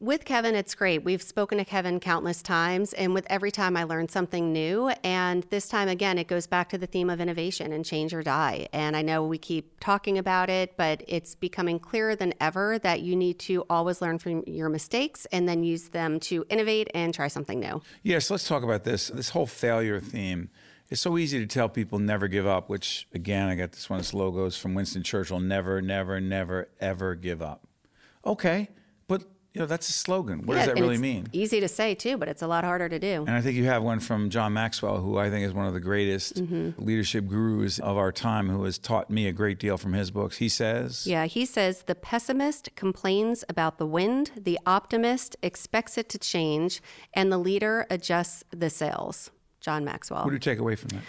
[0.02, 1.04] With Kevin, it's great.
[1.04, 4.88] We've spoken to Kevin countless times, and with every time I learn something new.
[5.04, 8.22] And this time, again, it goes back to the theme of innovation and change or
[8.22, 8.66] die.
[8.72, 13.02] And I know we keep talking about it, but it's becoming clearer than ever that
[13.02, 17.12] you need to always learn from your mistakes and then use them to innovate and
[17.12, 17.82] try something new.
[18.02, 19.08] Yes, let's talk about this.
[19.08, 20.48] This whole failure theme.
[20.88, 23.98] It's so easy to tell people never give up, which, again, I got this one
[23.98, 27.66] of its logos from Winston Churchill never, never, never, ever give up.
[28.24, 28.70] Okay,
[29.06, 30.46] but you know that's a slogan.
[30.46, 31.26] What does that really it's mean?
[31.32, 33.24] Easy to say, too, but it's a lot harder to do.
[33.26, 35.74] And I think you have one from John Maxwell, who I think is one of
[35.74, 36.82] the greatest Mm-hmm.
[36.84, 40.36] leadership gurus of our time, who has taught me a great deal from his books.
[40.38, 46.08] He says, Yeah, he says the pessimist complains about the wind, the optimist expects it
[46.10, 46.80] to change,
[47.14, 49.30] and the leader adjusts the sails.
[49.60, 50.20] John Maxwell.
[50.24, 51.02] What do you take away from that?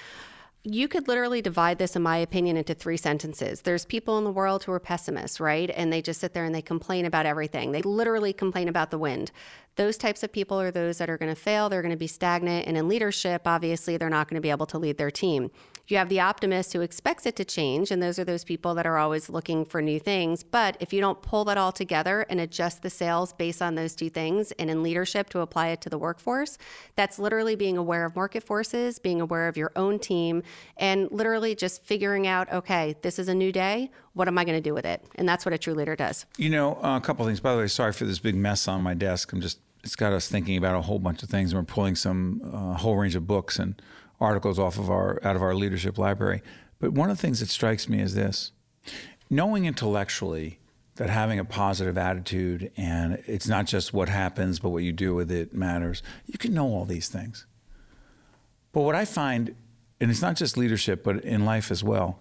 [0.64, 3.62] You could literally divide this, in my opinion, into three sentences.
[3.62, 5.72] There's people in the world who are pessimists, right?
[5.76, 7.72] And they just sit there and they complain about everything.
[7.72, 9.32] They literally complain about the wind.
[9.76, 11.68] Those types of people are those that are going to fail.
[11.68, 12.68] They're going to be stagnant.
[12.68, 15.50] And in leadership, obviously, they're not going to be able to lead their team.
[15.92, 17.92] You have the optimist who expects it to change.
[17.92, 20.42] And those are those people that are always looking for new things.
[20.42, 23.94] But if you don't pull that all together and adjust the sails based on those
[23.94, 26.58] two things, and in leadership to apply it to the workforce,
[26.96, 30.44] that's literally being aware of market forces, being aware of your own team,
[30.78, 33.92] and literally just figuring out, okay, this is a new day.
[34.14, 35.04] What am I going to do with it?
[35.16, 36.26] And that's what a true leader does.
[36.38, 37.42] You know, uh, a couple of things.
[37.42, 39.34] By the way, sorry for this big mess on my desk.
[39.34, 41.54] I'm just, it's got us thinking about a whole bunch of things.
[41.54, 43.82] We're pulling some uh, whole range of books and
[44.22, 46.42] articles off of our out of our leadership library.
[46.80, 48.52] But one of the things that strikes me is this:
[49.30, 50.60] knowing intellectually
[50.96, 55.16] that having a positive attitude and it's not just what happens, but what you do
[55.16, 56.04] with it matters.
[56.28, 57.46] You can know all these things.
[58.72, 59.56] But what I find,
[60.00, 62.20] and it's not just leadership, but in life as well,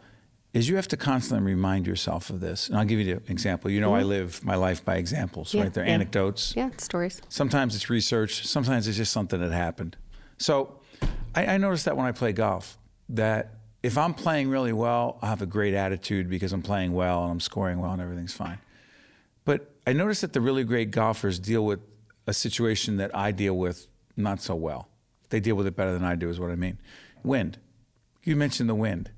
[0.53, 2.69] is you have to constantly remind yourself of this.
[2.69, 3.71] And I'll give you an example.
[3.71, 4.09] You know, I mm-hmm.
[4.09, 5.75] live my life by examples, Yeah, right?
[5.75, 5.93] They're yeah.
[5.93, 6.55] anecdotes.
[6.57, 7.23] Yeah, stories.
[7.29, 8.47] Sometimes it's research.
[8.47, 9.97] Sometimes it's just something that happened.
[10.39, 10.80] So
[11.35, 12.79] I, I noticed that when I play golf,
[13.11, 17.23] that if I'm playing really well, I have a great attitude because I'm playing well
[17.23, 18.59] and I'm scoring well and everything's fine.
[19.45, 21.81] But I noticed that the really great golfers deal with
[22.27, 24.89] a situation that I deal with not so well.
[25.31, 26.79] They deal with it better than I do, is what I mean.
[27.23, 27.59] Wind.
[28.23, 29.11] You mentioned the wind.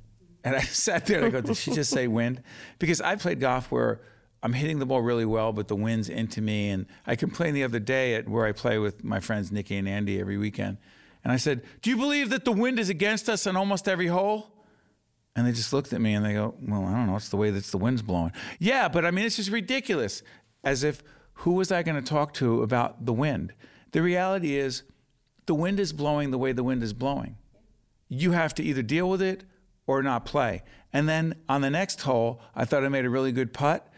[0.45, 2.43] And I sat there and I go, did she just say wind?
[2.79, 4.01] Because I played golf where
[4.43, 6.71] I'm hitting the ball really well, but the wind's into me.
[6.71, 9.89] And I complained the other day at where I play with my friends Nikki and
[9.89, 10.79] Andy every weekend.
[11.25, 14.09] And I said, Do you believe that the wind is against us on almost every
[14.09, 14.49] hole?
[15.35, 17.17] And they just looked at me and they go, Well, I don't know.
[17.17, 18.33] It's the way that the wind's blowing.
[18.59, 20.23] Yeah, but I mean, it's just ridiculous.
[20.65, 21.03] As if,
[21.35, 23.53] who was I going to talk to about the wind?
[23.93, 24.85] The reality is,
[25.47, 27.37] the wind is blowing the way the wind is blowing.
[28.09, 29.43] You have to either deal with it
[29.87, 30.63] or not play.
[30.93, 33.93] And then on the next hole, I thought I made a really good putt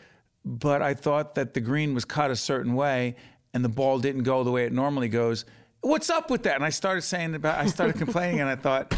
[0.44, 3.16] but I thought that the green was cut a certain way
[3.52, 5.44] and the ball didn't go the way it normally goes.
[5.84, 6.54] What's up with that?
[6.54, 8.94] And I started saying about, I started complaining and I thought,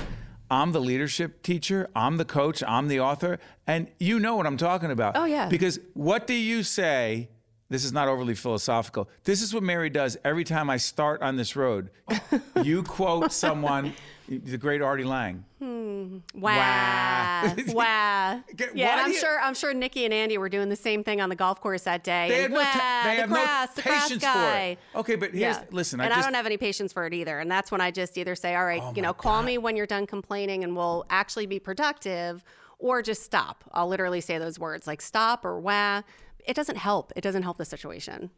[0.48, 4.56] I'm the leadership teacher, I'm the coach, I'm the author, and you know what I'm
[4.56, 5.16] talking about.
[5.16, 5.48] Oh, yeah.
[5.48, 7.28] Because what do you say?
[7.68, 9.08] This is not overly philosophical.
[9.24, 11.90] This is what Mary does every time I start on this road.
[12.62, 13.92] you quote someone,
[14.28, 15.44] the great Artie Lange.
[15.60, 16.20] Wow.
[16.34, 17.54] Wow.
[17.68, 17.74] Wow.
[17.74, 20.76] Yeah, why and do I'm you- sure I'm sure Nikki and Andy were doing the
[20.76, 22.28] same thing on the golf course that day.
[22.28, 22.66] They and, no, ta-
[23.04, 24.32] "Wah, they the have grass, no the patience guy.
[24.34, 25.00] for it.
[25.00, 25.64] Okay, but here's Yeah.
[25.70, 26.00] listen.
[26.00, 27.38] and I I, don't have any patience for it either.
[27.38, 29.46] And that's when I just either say, all right, Oh you know, call God.
[29.46, 32.42] me when you're done complaining and we'll actually be productive,
[32.78, 33.64] or just stop.
[33.72, 36.02] I'll literally say those words like stop or wah.
[36.46, 37.12] It doesn't help.
[37.16, 38.30] It doesn't help the situation.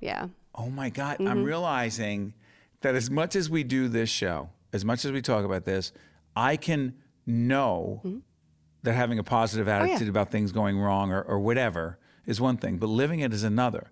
[0.00, 0.28] Yeah.
[0.54, 1.28] Oh my God, Mm-hmm.
[1.28, 2.34] I'm realizing
[2.82, 5.92] that as much as we do this show, as much as we talk about this,
[6.34, 6.94] I can
[7.26, 8.02] know
[8.82, 9.82] that having a positive Mm-hmm.
[9.82, 9.90] Oh, yeah.
[9.92, 13.42] attitude about things going wrong or, or whatever is one thing, but living it is
[13.44, 13.90] another.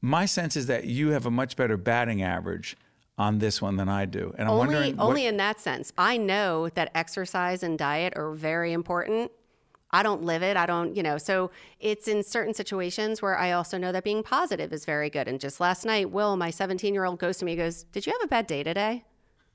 [0.00, 2.76] My sense is that you have a much better batting average
[3.18, 4.34] on this one than I do.
[4.36, 5.92] And I'm only wondering what- only in that sense.
[5.96, 9.30] I know that exercise and diet are very important.
[9.90, 10.56] I don't live it.
[10.56, 11.50] I don't, you know, so
[11.80, 15.28] it's in certain situations where I also know that being positive is very good.
[15.28, 18.12] And just last night, Will, my 17 year old, goes to me, goes, Did you
[18.12, 19.04] have a bad day today?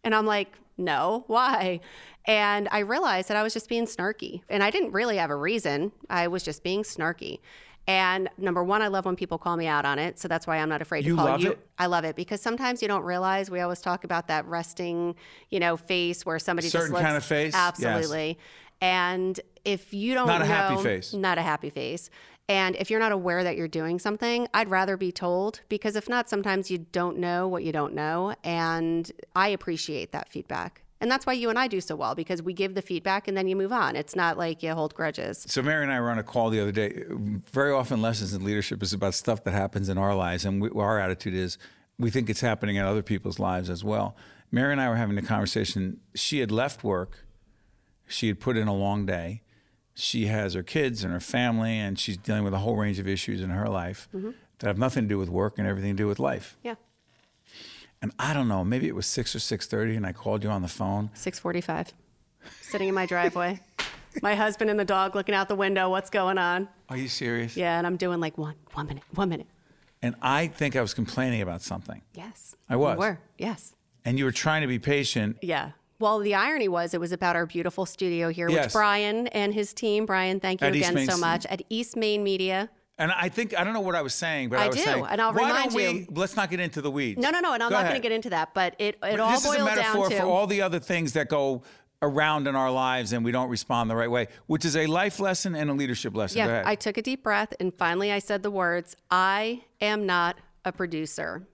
[0.04, 1.80] And I'm like, No, why?
[2.26, 4.42] And I realized that I was just being snarky.
[4.50, 5.92] And I didn't really have a reason.
[6.10, 7.40] I was just being snarky.
[7.88, 10.20] And number one, I love when people call me out on it.
[10.20, 11.52] So that's why I'm not afraid You to call you.
[11.54, 11.68] it?
[11.80, 13.50] I love it because sometimes you don't realize.
[13.50, 15.16] We always talk about that resting,
[15.50, 17.54] you know, face where somebody Certain just looks kind of face?
[17.54, 17.84] Yes.
[17.84, 18.38] Absolutely.
[18.82, 21.14] And if you don't Not a know, happy face.
[21.14, 22.12] not a happy face.
[22.50, 26.10] And if you're not aware that you're doing something, I'd rather be told because if
[26.10, 28.36] not, sometimes you don't know what you don't know.
[28.44, 30.82] And I appreciate that feedback.
[31.02, 33.36] And that's why you and I do so well because we give the feedback and
[33.36, 33.96] then you move on.
[33.96, 35.44] It's not like you hold grudges.
[35.50, 37.06] So Mary and I were on a call the other day.
[37.52, 40.70] Very often, lessons in leadership is about stuff that happens in our lives, and we,
[40.70, 41.58] our attitude is
[41.98, 44.16] we think it's happening in other people's lives as well.
[44.52, 46.00] Mary and I were having a conversation.
[46.14, 47.26] She had left work.
[48.08, 49.42] She had put in a long day.
[49.94, 53.08] She has her kids and her family, and she's dealing with a whole range of
[53.08, 54.32] issues in her life mm-hmm.
[54.60, 56.58] that have nothing to do with work and everything to do with life.
[56.64, 56.76] Yeah.
[58.02, 60.50] And I don't know, maybe it was six or six thirty, and I called you
[60.50, 61.12] on the phone.
[61.14, 61.94] 645,
[62.62, 63.60] sitting in my driveway.
[64.22, 65.90] my husband and the dog looking out the window.
[65.90, 66.68] What's going on?
[66.90, 67.56] Are you serious?
[67.56, 67.78] Yeah.
[67.78, 69.48] And I'm doing like one, one minute, one minute.
[70.02, 72.56] And I think I was complaining about something, Yes.
[72.68, 72.96] I was.
[72.96, 73.20] You were.
[73.38, 73.76] Yes.
[74.04, 75.38] and you were trying to be patient.
[75.42, 75.72] Yeah.
[76.02, 79.74] Well, the irony was it was about our beautiful studio here, which Brian and his
[79.74, 82.70] team, Brian, thank you At again so much, at East Main Media.
[82.98, 84.84] And I think I don't know what I was saying, but I, I was do,
[84.84, 86.00] saying, and I'll why remind don't we?
[86.02, 87.20] you- Let's not get into the weeds.
[87.22, 89.02] No, no, no, and I'm Go not going to get into that, but it, it
[89.02, 91.64] But all this is a metaphor down to for all the other things that go
[92.04, 95.20] around in our lives and we don't respond the right way, which is a life
[95.20, 96.40] lesson and a leadership lesson.
[96.40, 96.64] Yeah.
[96.66, 100.72] I took a deep breath and finally I said the words, I am not a
[100.72, 101.48] producer.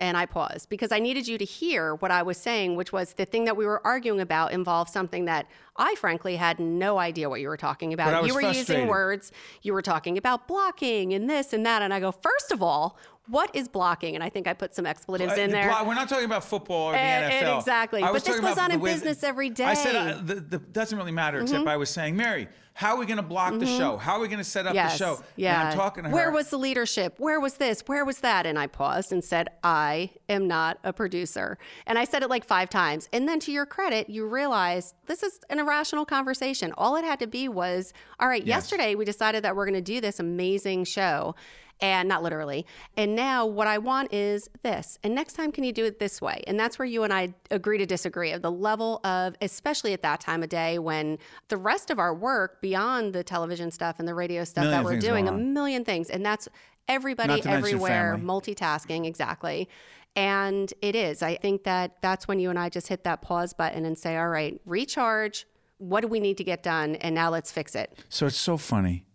[0.00, 3.12] And I paused because I needed you to hear what I was saying, which was
[3.12, 7.28] the thing that we were arguing about involved something that I frankly had no idea
[7.28, 8.26] what you were talking about.
[8.26, 11.82] You were using words, you were talking about blocking and this and that.
[11.82, 12.96] And I go, first of all,
[13.28, 14.14] what is blocking?
[14.14, 15.68] And I think I put some expletives in there.
[15.68, 17.58] block- we're not talking about football or the Eh, eh, NFL.
[17.58, 18.02] exactly.
[18.02, 19.64] I But this goes on in business every day.
[19.64, 19.94] I said.
[19.94, 20.18] Mm-hmm.
[20.18, 21.40] uh, the, the doesn't really matter.
[21.40, 23.98] Except I was saying, Mary, how are we going to block the show?
[23.98, 24.92] How are we going to set up Yes.
[24.92, 25.22] the show?
[25.36, 25.60] Yeah.
[25.60, 26.14] And I'm talking to her.
[26.14, 27.16] Where was the leadership?
[27.18, 27.82] Where was this?
[27.86, 28.46] Where was that?
[28.46, 31.58] And I paused and said, I am not a producer.
[31.86, 33.08] And I said it like five times.
[33.12, 36.72] And then to your credit, you realized this is an irrational conversation.
[36.78, 39.80] All it had to be was, all right, yesterday we decided that we're going to
[39.82, 41.34] do this amazing show.
[41.82, 42.66] And not literally.
[42.96, 44.98] And now what I want is this.
[45.02, 46.42] And next time, can you do it this way?
[46.46, 50.02] And that's where you and I agree to disagree of the level of, especially at
[50.02, 54.06] that time of day when the rest of our work beyond the television stuff and
[54.06, 56.10] the radio stuff Million that we're doing, a million things.
[56.10, 56.48] And that's
[56.86, 59.68] everybody Not to mention everywhere multitasking, exactly.
[60.16, 61.22] And it is.
[61.22, 64.16] I think that that's when you and I just hit that pause button and say,
[64.16, 65.46] all right, recharge.
[65.78, 66.96] What do we need to get done?
[66.96, 67.98] And now let's fix it.
[68.10, 69.06] So it's so funny.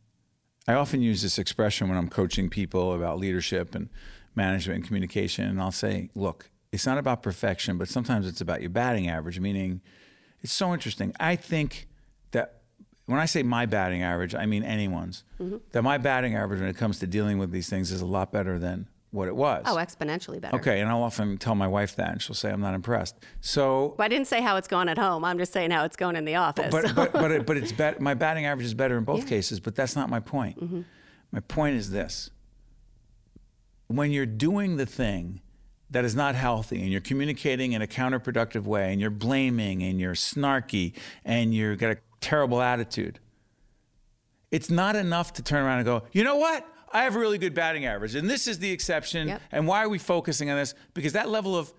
[0.67, 3.89] I often use this expression when I'm coaching people about leadership and
[4.35, 5.45] management and communication.
[5.45, 9.39] And I'll say, look, it's not about perfection, but sometimes it's about your batting average,
[9.39, 9.81] meaning
[10.41, 11.13] it's so interesting.
[11.19, 11.87] I think
[12.31, 12.61] that
[13.05, 15.23] when I say my batting average, I mean anyone's.
[15.39, 15.57] Mm-hmm.
[15.71, 18.31] That my batting average when it comes to dealing with these things is a lot
[18.31, 19.63] better than what it was.
[19.65, 20.55] Oh, exponentially better.
[20.57, 23.15] Okay, and I'll often tell my wife that, and she'll say I'm not impressed.
[23.41, 25.23] So, But I didn't say how it's going at home.
[25.23, 26.71] I'm just saying how it's going in the office.
[26.71, 29.59] but but but, it, but it's bet my batting average is better in both cases.
[29.59, 30.61] But that's not my point.
[30.61, 30.81] Mm-hmm.
[31.31, 32.29] My point is this:
[33.87, 35.41] when you're doing the thing
[35.89, 39.99] that is not healthy, and you're communicating in a counterproductive way, and you're blaming, and
[39.99, 43.19] you're snarky, and you've got a terrible attitude,
[44.51, 46.67] it's not enough to turn around and go, you know what?
[46.95, 49.27] I have a really good batting average, and this is the exception.
[49.27, 49.41] Yep.
[49.51, 50.73] And why are we focusing on this?
[50.93, 51.73] Because that level of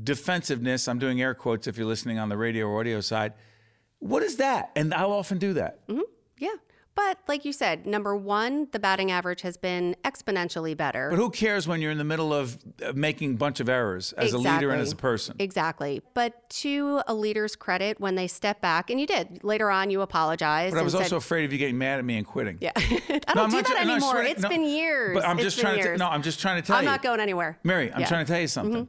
[0.00, 3.32] defensiveness, I'm doing air quotes if you're listening on the radio or audio side,
[3.98, 4.70] what is that?
[4.76, 5.84] And I'll often do that.
[5.88, 6.02] Mm-hmm.
[6.38, 6.54] yeah.
[6.96, 11.08] But like you said, number one, the batting average has been exponentially better.
[11.10, 14.12] But who cares when you're in the middle of of making a bunch of errors
[14.14, 15.36] as a leader and as a person?
[15.38, 16.02] Exactly.
[16.14, 20.00] But to a leader's credit, when they step back, and you did later on, you
[20.02, 20.74] apologized.
[20.74, 22.58] But I was and also said, afraid of you getting mad at me and quitting.
[22.60, 24.10] yeah, I don't No, I'm do not that no, anymore.
[24.10, 25.14] swear It's no, been years.
[25.14, 25.84] But I'm It's just trying to.
[25.84, 25.98] years.
[25.98, 26.80] No, I'm just trying to tell you.
[26.80, 27.58] I'm not going anywhere.
[27.64, 28.04] Mary, I'm Yeah.
[28.06, 28.08] Mm-hmm.
[28.14, 28.88] trying to tell you something.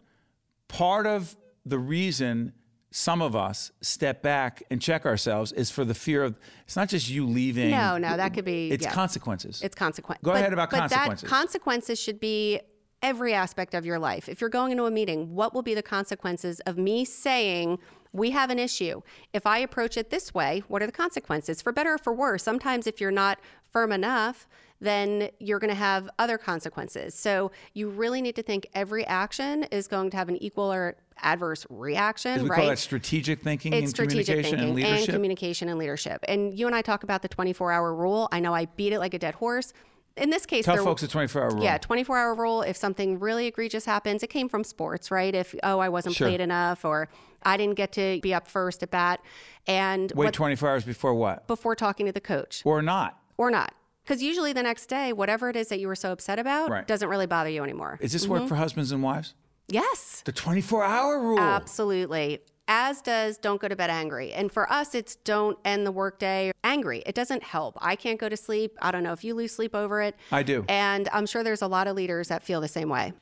[0.67, 2.53] Part of the reason
[2.91, 6.89] some of us step back and check ourselves is for the fear of it's not
[6.89, 7.71] just you leaving.
[7.71, 8.69] No, no, that could be.
[8.69, 8.91] It's yeah.
[8.91, 9.61] consequences.
[9.63, 10.19] It's consequence.
[10.23, 11.21] Go but, ahead about but consequences.
[11.21, 12.59] That consequences should be
[13.01, 14.27] every aspect of your life.
[14.29, 17.79] If you're going into a meeting, what will be the consequences of me saying
[18.11, 19.01] we have an issue?
[19.33, 21.61] If I approach it this way, what are the consequences?
[21.61, 22.43] For better or for worse.
[22.43, 23.39] Sometimes if you're not
[23.71, 24.47] firm enough,
[24.81, 27.13] then you're going to have other consequences.
[27.13, 30.97] So you really need to think every action is going to have an equal or
[31.21, 32.57] adverse reaction, we right?
[32.59, 35.13] call that strategic thinking it's and strategic communication thinking and leadership.
[35.13, 36.23] communication and leadership.
[36.27, 38.27] And you and I talk about the 24 hour rule.
[38.31, 39.73] I know I beat it like a dead horse.
[40.17, 41.63] In this case, Tell there, folks the 24 hour rule.
[41.63, 42.61] yeah, 24 hour rule.
[42.63, 45.33] If something really egregious happens, it came from sports, right?
[45.33, 46.27] If, oh, I wasn't Sure.
[46.27, 47.07] played enough or
[47.43, 49.21] I didn't get to be up first at bat.
[49.67, 51.47] And Wait what- 24 hours before what?
[51.47, 53.17] before talking to the coach Or not.
[53.37, 53.73] or not.
[54.03, 56.85] Because usually the next day, whatever it is that you were so upset about Right.
[56.87, 57.97] doesn't really bother you anymore.
[58.01, 58.31] Is this Mm-hmm.
[58.33, 59.33] work for husbands and wives?
[59.67, 60.21] Yes.
[60.25, 61.39] The 24 hour rule.
[61.39, 62.39] Absolutely.
[62.67, 64.31] As does don't go to bed angry.
[64.31, 67.03] And for us, it's don't end the workday angry.
[67.05, 67.77] It doesn't help.
[67.81, 68.77] I can't go to sleep.
[68.81, 70.15] I don't know if you lose sleep over it.
[70.31, 70.63] I do.
[70.69, 73.13] And I'm sure there's a lot of leaders that feel the same way.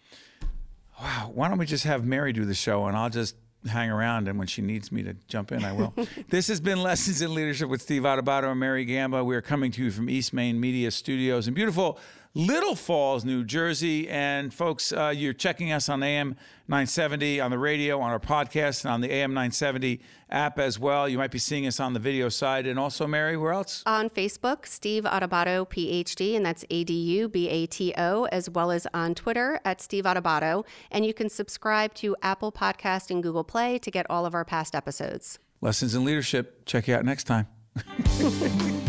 [1.01, 3.35] Wow, why don't we just have Mary do the show and I'll just
[3.67, 5.93] hang around and when she needs me to jump in, I will.
[6.29, 9.23] this has been Lessons in Leadership with Steve Adubato and Mary Gamba.
[9.23, 11.99] We are coming to you from East Main Media Studios in beautiful
[12.35, 14.07] Little Falls, New Jersey.
[14.07, 16.35] And folks, uh, you're checking us on AM
[16.67, 21.09] 970 on the radio, on our podcast, and on the AM 970 app as well.
[21.09, 22.67] You might be seeing us on the video side.
[22.67, 23.81] And also, Mary, where else?
[23.85, 28.49] On Facebook, Steve Adubato, PhD, and that's A D U B A T O, as
[28.49, 30.65] well as on Twitter at Steve Adubato.
[30.91, 34.45] And you can subscribe to Apple Podcast and Google Play to get all of our
[34.45, 35.39] past episodes.
[35.61, 36.65] Lessons in Leadership.
[36.65, 37.47] Check you out next time.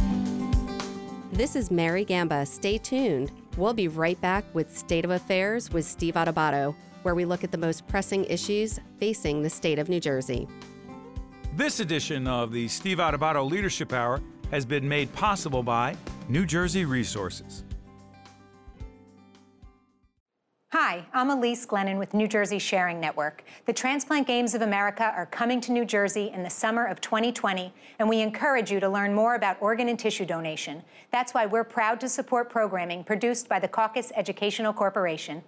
[1.40, 2.44] This is Mary Gamba.
[2.44, 3.32] Stay tuned.
[3.56, 7.50] We'll be right back with State of Affairs with Steve Adubato, where we look at
[7.50, 10.46] the most pressing issues facing the state of New Jersey.
[11.56, 15.96] This edition of the Steve Adubato Leadership Hour has been made possible by
[16.28, 17.64] New Jersey Resources.
[20.72, 23.42] Hi, I'm Elise Glennon with New Jersey Sharing Network.
[23.66, 27.72] The Transplant Games of America are coming to New Jersey in the summer of 2020,
[27.98, 30.84] and we encourage you to learn more about organ and tissue donation.
[31.10, 35.42] That's why we're proud to support programming produced by the Caucus Educational Corporation.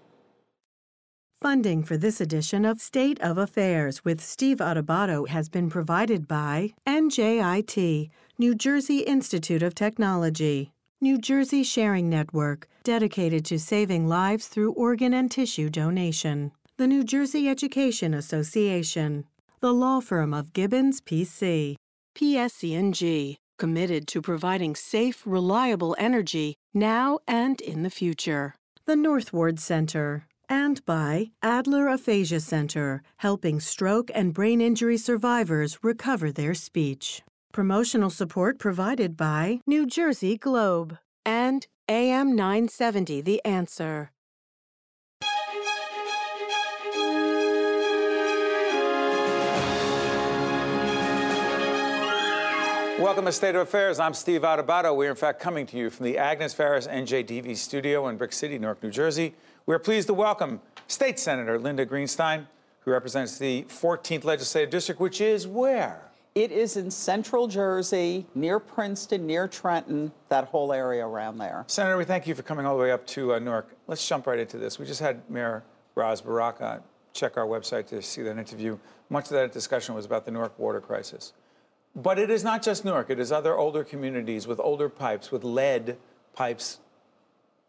[1.41, 6.73] Funding for this edition of State of Affairs with Steve Adubato has been provided by
[6.85, 14.71] NJIT, New Jersey Institute of Technology, New Jersey Sharing Network, dedicated to saving lives through
[14.75, 19.25] organ and tissue donation, the New Jersey Education Association,
[19.59, 21.75] the law firm of Gibbons PC,
[22.15, 29.59] PSE&G, committed to providing safe, reliable energy now and in the future, the North Ward
[29.59, 37.23] Center and by Adler Aphasia Center, helping stroke and brain injury survivors recover their speech.
[37.53, 44.11] Promotional support provided by New Jersey Globe and AM 970 The Answer.
[52.99, 54.01] Welcome to State of Affairs.
[54.01, 54.97] I'm Steve Adubato.
[54.97, 58.59] We're in fact coming to you from the Agnes Varis NJTV studio in Brick City,
[58.59, 59.35] Newark, New Jersey.
[59.67, 62.47] We're pleased to welcome State Senator Linda Greenstein,
[62.81, 66.12] who represents the 14th Legislative District, which is where?
[66.35, 71.65] It is in central Jersey, near Princeton, near Trenton, that whole area around there.
[71.67, 73.69] Senator, we thank you for coming all the way up to uh, Newark.
[73.87, 74.79] Let's jump right into this.
[74.79, 75.63] We just had Mayor
[75.95, 78.79] Ras Baraka check our website to see that interview.
[79.11, 81.35] Much of that discussion was about the Newark water crisis.
[81.95, 83.11] But it is not just Newark.
[83.11, 85.99] It is other older communities with older pipes, with lead
[86.35, 86.79] pipes,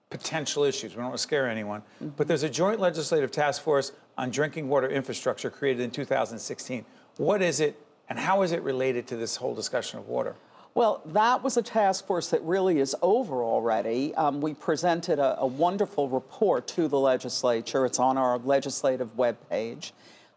[0.10, 0.92] potential issues.
[0.92, 1.82] We don't want to scare anyone.
[1.82, 2.10] Mm-hmm.
[2.16, 6.86] But there's a joint legislative task force on drinking water infrastructure created in 2016.
[7.18, 7.78] What is it,
[8.14, 10.36] and how is it related to this whole discussion of water?
[10.76, 14.14] Well, that was a task force that really is over already.
[14.14, 17.88] Um, we presented a, a, wonderful report to the legislature.
[17.88, 19.94] It's on our legislative webpage.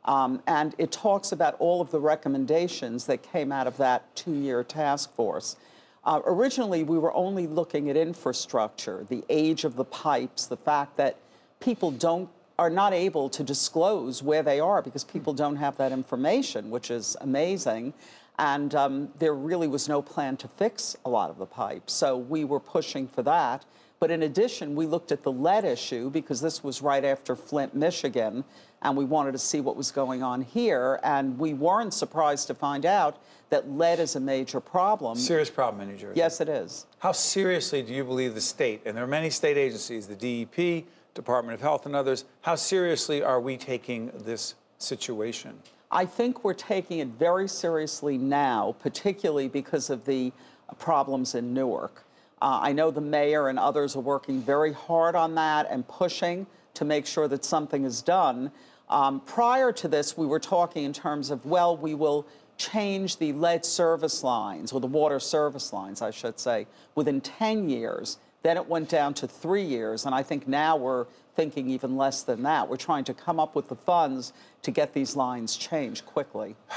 [0.06, 4.32] Um, and it talks about all of the recommendations that came out of that two
[4.32, 5.56] year task force.
[6.02, 10.96] Uh, originally, we were only looking at infrastructure, the age of the pipes, the fact
[10.96, 11.18] that
[11.60, 15.92] people don't are not able to disclose where they are because people don't have that
[15.92, 17.92] information, which is amazing.
[18.38, 21.92] And um, there really was no plan to fix a lot of the pipes.
[21.92, 23.64] So we were pushing for that.
[23.98, 27.74] But in addition, we looked at the lead issue because this was right after Flint,
[27.74, 28.44] Michigan,
[28.82, 31.00] and we wanted to see what was going on here.
[31.02, 35.16] And we weren't surprised to find out that lead is a major problem.
[35.16, 36.18] Serious problem in New Jersey.
[36.18, 36.86] Yes, it is.
[36.98, 40.84] How seriously do you believe the state, and there are many state agencies, the DEP,
[41.16, 45.58] Department of Health, and others, how seriously are we taking this situation?
[45.90, 50.32] I think we're taking it very seriously now, particularly because of the
[50.78, 52.04] problems in Newark.
[52.40, 56.46] Uh, I know the mayor and others are working very hard on that and pushing
[56.74, 58.52] to make sure that something is done.
[58.90, 62.26] Um, prior to this, we were talking in terms of, well, we will
[62.58, 67.68] change the lead service lines, or the water service lines, I should say, within 10
[67.68, 68.18] years.
[68.46, 72.22] Then it went down to three years, and I think now we're thinking even less
[72.22, 72.68] than that.
[72.68, 74.32] We're trying to come up with the funds
[74.62, 76.54] to get these lines changed quickly.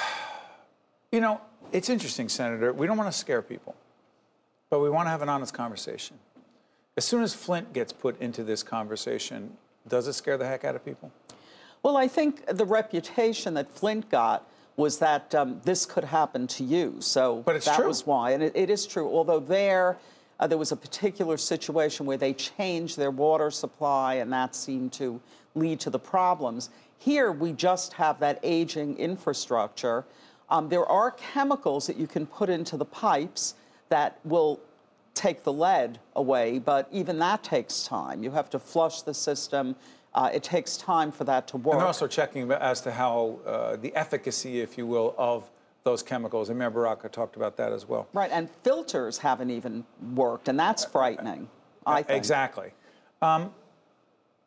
[1.11, 1.41] You know,
[1.71, 2.71] it's interesting, Senator.
[2.71, 3.75] We don't want to scare people,
[4.69, 6.19] but we want to have an honest conversation.
[6.97, 9.57] As soon as Flint gets put into this conversation,
[9.87, 11.11] does it scare the heck out of people?
[11.81, 14.47] Well, I think the reputation that Flint got
[14.77, 16.97] was that um, this could happen to you.
[16.99, 17.87] So but it's that true.
[17.87, 18.31] was why.
[18.31, 19.09] And it, it is true.
[19.09, 19.97] Although there,
[20.39, 24.93] uh, there was a particular situation where they changed their water supply, and that seemed
[24.93, 25.19] to
[25.55, 26.69] lead to the problems.
[26.97, 30.05] Here, we just have that aging infrastructure.
[30.49, 33.55] Um, there are chemicals that you can put into the pipes
[33.89, 34.59] that will
[35.13, 38.23] take the lead away, but even that takes time.
[38.23, 39.75] You have to flush the system.
[40.13, 41.73] Uh, it takes time for that to work.
[41.73, 45.49] And they're also checking as to how uh, the efficacy, if you will, of
[45.83, 46.49] those chemicals.
[46.49, 48.07] And Mayor Baraka talked about that as well.
[48.13, 51.49] Right, and filters haven't even worked, and that's frightening.
[51.85, 52.17] I think.
[52.17, 52.71] Exactly.
[53.21, 53.51] Um,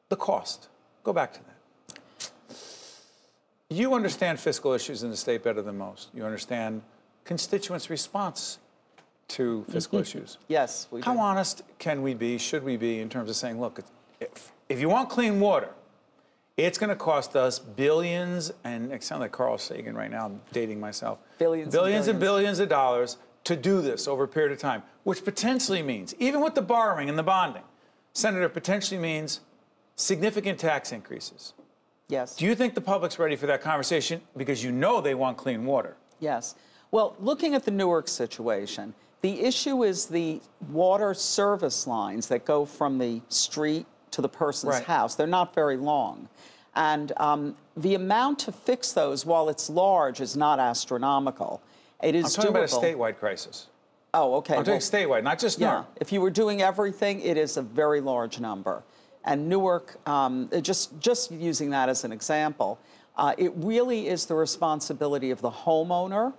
[0.08, 0.68] the cost.
[1.02, 1.52] Go back to that.
[3.68, 6.10] You understand fiscal issues in the state better than most.
[6.14, 6.82] You understand
[7.24, 8.58] constituents' response
[9.28, 10.18] to fiscal mm-hmm.
[10.18, 10.38] issues.
[10.48, 11.20] Yes, we How do.
[11.20, 13.80] honest can we be, should we be, in terms of saying, look,
[14.20, 15.70] if, if you want clean water,
[16.66, 20.40] it's going to cost us billions, and I sound like Carl Sagan right now, I'm
[20.52, 21.18] dating myself.
[21.38, 22.08] Billions, billions and billions.
[22.08, 26.14] and billions of dollars to do this over a period of time, which potentially means,
[26.18, 27.64] even with the borrowing and the bonding,
[28.12, 29.40] Senator, potentially means
[29.96, 31.54] significant tax increases.
[32.08, 32.36] Yes.
[32.36, 34.20] Do you think the public's ready for that conversation?
[34.36, 35.96] Because you know they want clean water.
[36.20, 36.54] Yes.
[36.90, 40.40] Well, looking at the Newark situation, the issue is the
[40.70, 44.84] water service lines that go from the street to the person's right.
[44.84, 45.14] house.
[45.14, 46.28] They're not very long.
[46.74, 51.62] And um, the amount to fix those, while it's large, is not astronomical.
[52.02, 52.64] It is I'm talking doable.
[52.64, 53.68] about a statewide crisis.
[54.14, 54.56] Oh, okay.
[54.56, 55.84] I'm well, statewide, not just yeah.
[56.00, 58.82] If you were doing everything, it is a very large number.
[59.24, 62.78] And Newark, um, just, just using that as an example,
[63.16, 66.34] uh, it really is the responsibility of the homeowner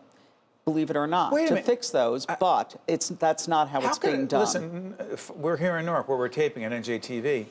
[0.65, 1.65] believe it or not, to minute.
[1.65, 4.39] fix those, but it's that's not how, how it's being it, done.
[4.39, 4.95] Listen,
[5.35, 7.45] we're here in Newark where we're taping at NJTV.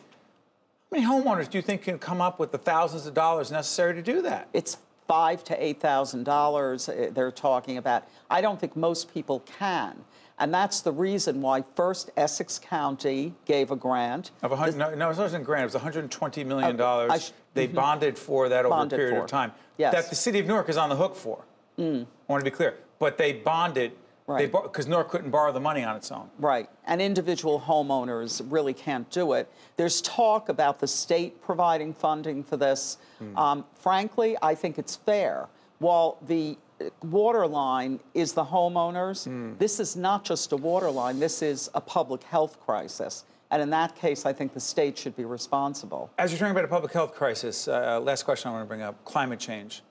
[0.92, 3.94] How many homeowners do you think can come up with the thousands of dollars necessary
[3.94, 4.48] to do that?
[4.52, 4.76] It's
[5.08, 8.06] five to eight thousand dollars eh, they're talking about.
[8.28, 10.04] I don't think most people can.
[10.38, 14.32] And that's the reason why first Essex County gave a grant.
[14.42, 15.62] Of a hundred, no, no, it wasn't a grant.
[15.62, 17.28] It was 120 million dollars.
[17.28, 17.74] sh- they mhm.
[17.74, 19.24] bonded for that over Bonded a period for.
[19.24, 19.52] of time.
[19.78, 19.94] Yes.
[19.94, 21.42] That the city of Newark is on the hook for.
[21.78, 23.92] I want to be clear, but they bonded.
[24.32, 24.50] Right.
[24.50, 26.30] Because Newark couldn't borrow the money on its own.
[26.38, 26.68] Right.
[26.86, 29.52] And individual homeowners really can't do it.
[29.76, 32.98] There's talk about the state providing funding for this.
[33.36, 35.48] Um, frankly, I think it's fair.
[35.78, 41.18] While the uh, water line is the homeowners, this is not just a water line,
[41.18, 43.24] this is a public health crisis.
[43.50, 46.10] And in that case, I think the state should be responsible.
[46.18, 48.80] As you're talking about a public health crisis, uh, last question I want to bring
[48.80, 49.82] up: climate change,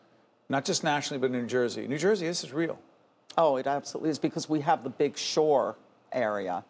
[0.50, 1.88] not just nationally, but in New Jersey.
[1.88, 2.80] New Jersey, this is real.
[3.38, 5.76] Oh, it absolutely is because we have the big shore
[6.12, 6.64] area.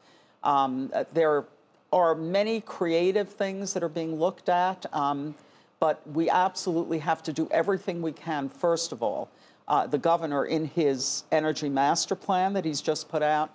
[0.44, 1.46] Um, there
[1.92, 5.36] are many creative things that are being looked at, um,
[5.80, 9.30] but we absolutely have to do everything we can, first of all,
[9.68, 13.50] uh, the governor in his energy master plan that he's just put out.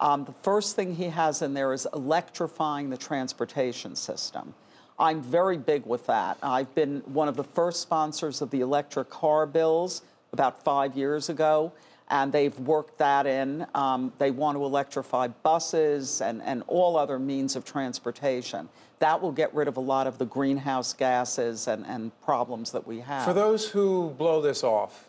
[0.00, 4.54] Um, the first thing he has in there is electrifying the transportation system.
[4.98, 6.38] I'm very big with that.
[6.42, 10.02] I've been one of the first sponsors of the electric car bills
[10.32, 11.72] about five years ago,
[12.12, 13.66] and they've worked that in.
[13.74, 18.68] Um, they want to electrify buses and, and all other means of transportation.
[18.98, 22.86] That will get rid of a lot of the greenhouse gases and, and problems that
[22.86, 23.24] we have.
[23.24, 25.08] For those who blow this off,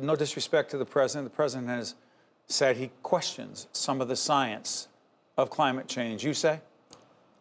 [0.00, 1.96] no disrespect to the president, the president has
[2.46, 4.86] said he questions some of the science
[5.36, 6.24] of climate change.
[6.24, 6.60] You say?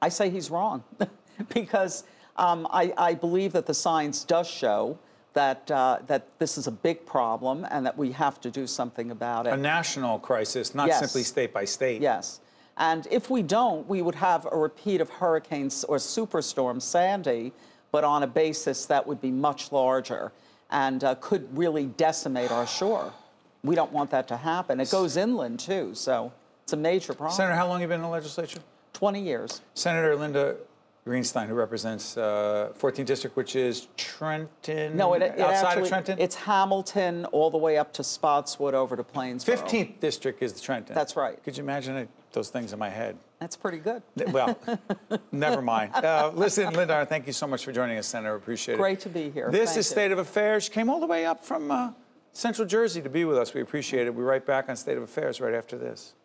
[0.02, 0.84] I say he's wrong
[1.54, 2.04] because
[2.36, 4.98] um, I, I, believe that the science does show
[5.36, 9.12] that, uh, that this is a big problem and that we have to do something
[9.12, 9.54] about it.
[9.54, 11.00] A national crisis, not yes.
[11.00, 12.02] simply state by state.
[12.02, 12.40] Yes.
[12.78, 17.54] And if we don't, we would have a repeat of hurricanes or superstorm Sandy,
[17.92, 20.32] but on a basis that would be much larger
[20.72, 23.14] and uh, could really decimate our shore.
[23.64, 24.80] We don't want that to happen.
[24.80, 26.32] It goes inland too, so
[26.64, 27.36] it's a major problem.
[27.36, 28.60] Senator, how long have you been in the legislature?
[28.94, 29.62] 20 years.
[29.74, 30.56] Senator Linda
[31.06, 34.98] Greenstein, who represents uh, 14th District, which is Trenton.
[34.98, 36.20] No, it, it outside actually, of Trenton.
[36.20, 39.56] It's Hamilton all the way up to Spotswood over to Plainsboro.
[39.56, 40.96] 15th District is the Trenton.
[40.96, 41.42] That's right.
[41.44, 43.18] Could you imagine it, those things in my head?
[43.40, 44.02] That's pretty good.
[44.32, 44.58] Well,
[45.32, 45.94] never mind.
[45.94, 48.34] Uh, listen, Linda, thank you so much for joining us, Senator.
[48.34, 48.78] Appreciate it.
[48.80, 49.52] Great to be here.
[49.52, 49.92] This Thank is you.
[49.92, 50.64] State of Affairs.
[50.64, 51.92] She came all the way up from uh,
[52.34, 53.54] Central Jersey to be with us.
[53.54, 54.16] We appreciate it.
[54.16, 56.16] We're right back on State of Affairs right after this.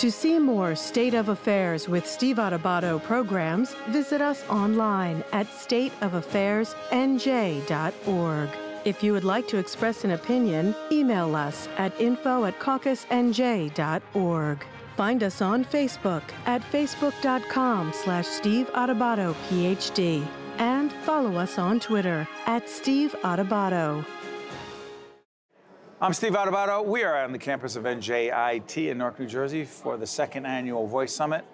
[0.00, 8.48] To see more State of Affairs with Steve Adubato programs, visit us online at stateofaffairsnj.org.
[8.86, 14.64] If you would like to express an opinion, email us at info at caucusnj.org.
[14.96, 20.26] Find us on Facebook at facebook.com slash Steve Adubato, PhD.
[20.56, 24.06] And follow us on Twitter at Steve Adubato.
[26.02, 26.82] I'm Steve Adubato.
[26.82, 30.86] We are on the campus of NJIT in Newark, New Jersey for the second annual
[30.86, 31.44] Voice Summit.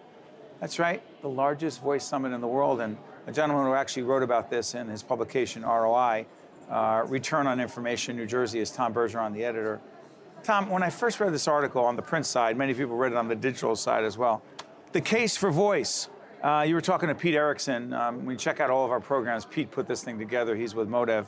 [0.61, 2.81] That's right, the largest voice summit in the world.
[2.81, 6.27] And a gentleman who actually wrote about this in his publication, ROI,
[6.71, 9.81] uh, Return on Information New Jersey, is Tom Bergeron, the editor.
[10.45, 13.19] Tom, when I first read this article on the print side, many people read it
[13.19, 14.43] on the digital side as well.
[14.93, 16.09] The case for voice.
[16.41, 17.93] Uh, you were talking to Pete Erickson.
[17.93, 20.55] Um, when you check out all of our programs, Pete put this thing together.
[20.55, 21.27] He's with Modev.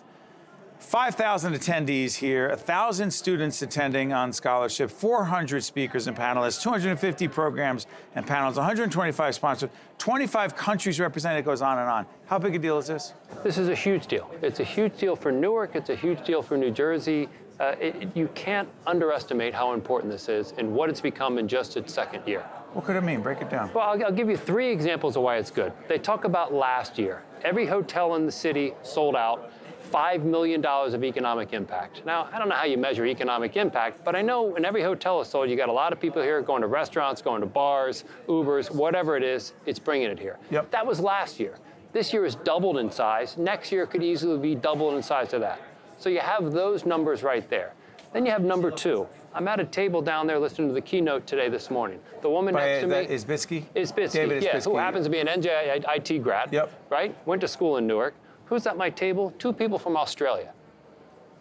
[0.81, 8.27] 5,000 attendees here, 1,000 students attending on scholarship, 400 speakers and panelists, 250 programs and
[8.27, 12.07] panels, 125 sponsors, 25 countries represented, it goes on and on.
[12.27, 13.13] How big a deal is this?
[13.43, 14.31] This is a huge deal.
[14.41, 17.29] It's a huge deal for Newark, it's a huge deal for New Jersey.
[17.61, 21.77] Uh, it, you can't underestimate how important this is and what it's become in just
[21.77, 22.41] its second year.
[22.73, 23.21] What could it mean?
[23.21, 23.71] Break it down.
[23.75, 25.73] Well, I'll, I'll give you three examples of why it's good.
[25.89, 27.25] They talk about last year.
[27.43, 29.51] Every hotel in the city sold out.
[29.91, 32.05] $5 million of economic impact.
[32.05, 35.21] Now, I don't know how you measure economic impact, but I know in every hotel
[35.21, 38.05] is sold, you got a lot of people here going to restaurants, going to bars,
[38.29, 40.39] Ubers, whatever it is, it's bringing it here.
[40.51, 40.71] Yep.
[40.71, 41.59] That was last year.
[41.93, 43.37] This year is doubled in size.
[43.39, 45.61] Next year could easily be doubled in size to that.
[45.99, 47.73] So you have those numbers right there.
[48.13, 49.07] Then you have number two.
[49.35, 52.01] I'm at a table down there listening to the keynote today this morning.
[52.23, 53.65] The woman By, next to me is Bisky?
[53.75, 54.65] is Bisky, David yeah, Isbisky.
[54.65, 56.73] who happens to be an NJIT grad, Yep.
[56.91, 57.15] right?
[57.27, 58.15] Went to school in Newark.
[58.49, 59.33] Who's at my table?
[59.39, 60.53] Two people from Australia.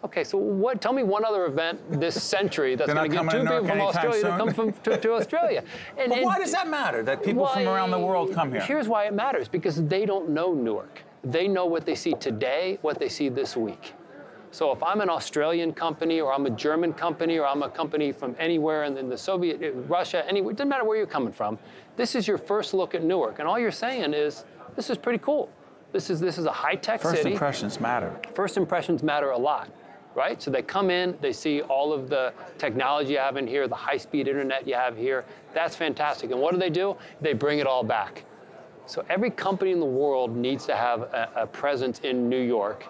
[0.04, 0.80] Okay, so what?
[0.80, 4.22] Tell me one other event this century that's going to get two people from Australia
[4.22, 5.64] to come from, to, to Australia.
[5.98, 8.60] And, But and- why does that matter that people from around the world come here?
[8.60, 11.02] Here's why it matters because they don't know Newark.
[11.24, 13.94] They know what they see today, what they see this week.
[14.50, 18.12] So if I'm an Australian company or I'm a German company or I'm a company
[18.12, 21.58] from anywhere in, in the Soviet, Russia, anywhere, it doesn't matter where you're coming from,
[21.96, 23.40] this is your first look at Newark.
[23.40, 24.44] And all you're saying is,
[24.76, 25.50] this is pretty cool.
[25.92, 27.16] This is, this is a high-tech city.
[27.16, 28.20] First impressions matter.
[28.34, 29.70] first impressions matter a lot,
[30.14, 30.40] right?
[30.40, 33.74] So they come in, they see all of the technology you have in here, the
[33.74, 35.24] high-speed internet you have here.
[35.54, 36.30] That's fantastic.
[36.30, 36.96] And what do they do?
[37.22, 38.24] They bring it all back.
[38.86, 42.86] So every company in the world needs to have a, a presence in New York.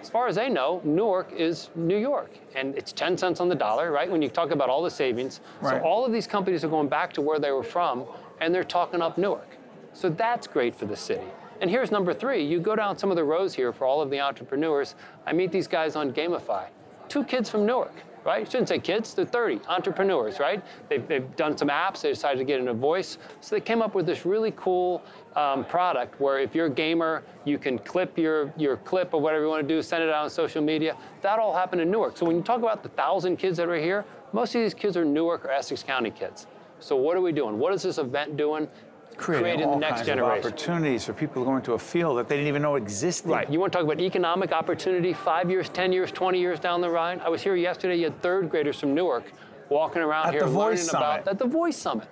[0.00, 3.54] As far as they know, Newark is New York, and it's 10 cents on the
[3.54, 4.10] dollar, right?
[4.10, 5.40] When you talk about all the savings.
[5.60, 5.80] Right.
[5.80, 8.04] So all of these companies are going back to where they were from,
[8.40, 9.56] and they're talking up Newark.
[9.94, 11.26] So that's great for the city.
[11.60, 12.44] And here's number three.
[12.44, 14.94] You go down some of the rows here for all of the entrepreneurs.
[15.26, 16.66] I meet these guys on Gamify.
[17.08, 17.94] Two kids from Newark,
[18.24, 18.50] right?
[18.50, 20.62] Shouldn't say kids, they're 30, entrepreneurs, right?
[20.88, 23.18] They've, they've done some apps, they decided to get into voice.
[23.40, 25.02] So they came up with this really cool
[25.36, 29.44] um, product where if you're a gamer, you can clip your, your clip or whatever
[29.44, 30.96] you want to do, send it out on social media.
[31.22, 32.16] That all happened in Newark.
[32.16, 34.96] So when you talk about the thousand kids that are here, most of these kids
[34.96, 36.48] are Newark or Essex County kids.
[36.80, 37.58] So what are we doing?
[37.58, 38.68] What is this event doing?
[39.16, 40.38] Creating, creating all the next kinds generation.
[40.38, 43.30] of opportunities for people to go into a field that they didn't even know existed.
[43.30, 43.50] Right.
[43.50, 46.88] You want to talk about economic opportunity five years, 10 years, 20 years down the
[46.88, 47.20] line?
[47.20, 47.96] I was here yesterday.
[47.96, 49.24] You had third graders from Newark
[49.68, 51.28] walking around At here the learning Voice about Summit.
[51.28, 52.08] at the Voice Summit.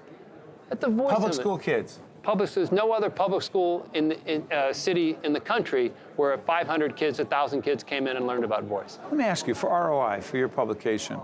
[0.70, 1.12] At the Voice Summit.
[1.14, 1.42] Public Summit.
[1.42, 2.00] school kids.
[2.22, 6.38] Public there's no other public school in the in, uh, city in the country where
[6.38, 8.98] 500 kids, 1,000 kids came in and learned about voice.
[9.04, 11.20] Let me ask you for ROI, for your publication.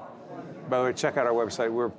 [0.69, 1.73] By the way, check out our website.
[1.73, 1.91] We're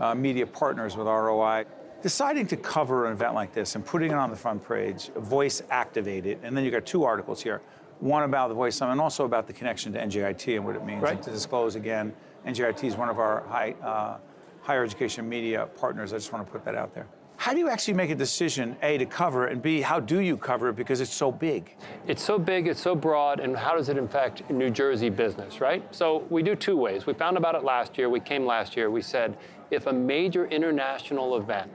[0.00, 1.64] uh, media partners with ROI.
[2.02, 5.62] Deciding to cover an event like this and putting it on the front page, voice
[5.70, 7.62] activated, and then you got two articles here.
[8.00, 10.84] One about the Voice Summit and also about the connection to NJIT and what it
[10.84, 11.00] means.
[11.00, 11.14] Right.
[11.14, 12.12] And to disclose again,
[12.44, 14.16] NJIT is one of our high, uh,
[14.62, 16.12] higher education media partners.
[16.12, 17.06] I just want to put that out there.
[17.36, 20.18] How do you actually make a decision, A, to cover it, and B, how do
[20.18, 21.76] you cover it because it's so big?
[22.08, 25.82] It's so big, it's so broad, and how does it affect New Jersey business, right?
[25.94, 27.06] So we do two ways.
[27.06, 28.08] We found about it last year.
[28.08, 28.90] We came last year.
[28.90, 29.36] We said
[29.70, 31.70] if a major international event,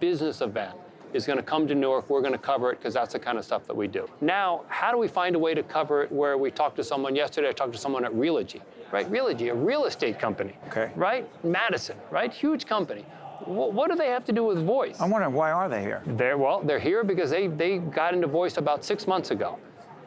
[0.00, 0.74] business event,
[1.12, 3.38] is going to come to Newark, we're going to cover it because that's the kind
[3.38, 4.06] of stuff that we do.
[4.20, 7.16] Now, how do we find a way to cover it where we talked to someone
[7.16, 7.48] yesterday?
[7.48, 8.60] I talked to someone at Realogy,
[8.92, 9.10] right?
[9.10, 10.90] Realogy, a real estate company, Okay.
[10.96, 11.26] right?
[11.44, 12.30] Madison, right?
[12.32, 13.02] Huge company.
[13.44, 15.00] Wh- What do they have to do with voice?
[15.00, 16.02] I'm wondering why are they here?
[16.06, 19.58] They're, well, they're here because they, they got into voice about six months ago.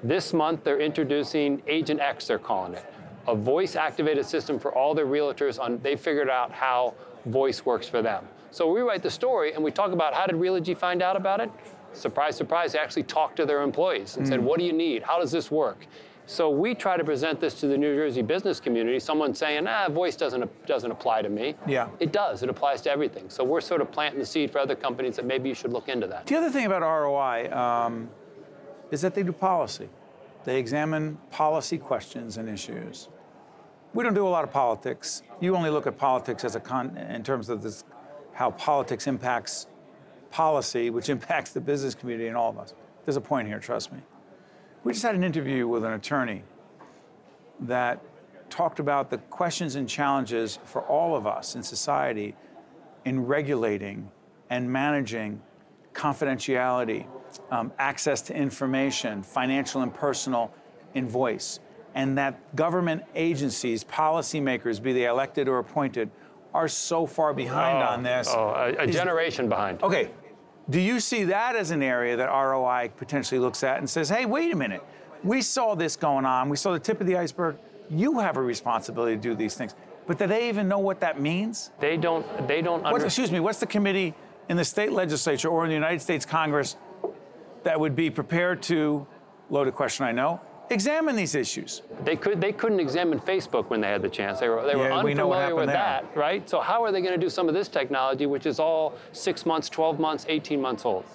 [0.03, 2.85] This month, they're introducing Agent X, they're calling it,
[3.27, 5.59] a voice activated system for all their realtors.
[5.59, 6.93] On They figured out how
[7.25, 8.27] voice works for them.
[8.51, 11.39] So we write the story and we talk about how did Realogy find out about
[11.39, 11.49] it?
[11.93, 15.03] Surprise, surprise, they actually talked to their employees and said, what do you need?
[15.03, 15.87] How does this work?
[16.25, 18.99] So we try to present this to the New Jersey business community.
[18.99, 21.55] Someone saying, ah, voice doesn't, doesn't apply to me.
[21.67, 21.89] Yeah.
[21.99, 22.43] It does.
[22.43, 23.29] It applies to everything.
[23.29, 25.89] So we're sort of planting the seed for other companies that maybe you should look
[25.89, 26.27] into that.
[26.27, 28.09] The other thing about ROI um,
[28.91, 29.89] is that they do policy.
[30.43, 33.09] They examine policy questions and issues.
[33.93, 35.23] We don't do a lot of politics.
[35.41, 37.83] You only look at politics as a con in terms of this,
[38.41, 39.67] how politics impacts
[40.31, 42.73] policy, which impacts the business community and all of us.
[43.05, 43.99] There's a point here, trust me.
[44.83, 46.41] We just had an interview with an attorney
[47.59, 48.01] that
[48.49, 52.35] talked about the questions and challenges for all of us in society
[53.05, 54.09] in regulating
[54.49, 55.39] and managing
[55.93, 57.05] confidentiality,
[57.51, 60.51] um, access to information, financial and personal,
[60.95, 61.59] in voice.
[61.93, 66.09] And that government agencies, policymakers, be they elected or appointed,
[66.53, 68.27] are so far behind oh, on this.
[68.29, 69.81] Oh, a, a generation behind.
[69.83, 70.11] Okay.
[70.69, 74.25] Do you see that as an area that ROI potentially looks at and says, hey,
[74.25, 74.83] wait a minute,
[75.23, 77.57] we saw this going on, we saw the tip of the iceberg,
[77.89, 79.75] you have a responsibility to do these things.
[80.07, 81.71] But do they even know what that means?
[81.79, 82.47] They don't.
[82.47, 84.13] They don't excuse me, what's the committee
[84.49, 86.75] in the state legislature or in the United States Congress
[87.63, 89.05] that would be prepared to,
[89.49, 90.41] loaded question I know,
[90.72, 91.82] examine these issues?
[92.03, 92.41] They could.
[92.41, 94.39] They couldn't examine Facebook when they had the chance.
[94.39, 94.65] They were.
[94.65, 96.49] They were Yeah, we unfamiliar with happened that, right?
[96.49, 99.45] So how are they going to do some of this technology, which is all six
[99.45, 101.05] months, 12 months, 18 months old,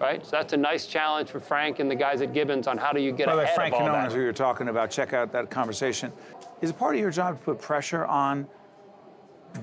[0.00, 0.24] right?
[0.24, 3.00] So that's a nice challenge for Frank and the guys at Gibbons on how do
[3.00, 4.12] you get By way, ahead Frank of all Canone that.
[4.12, 4.90] who you're talking about.
[4.90, 6.12] Check out that conversation.
[6.60, 8.46] Is it part of your job to put pressure on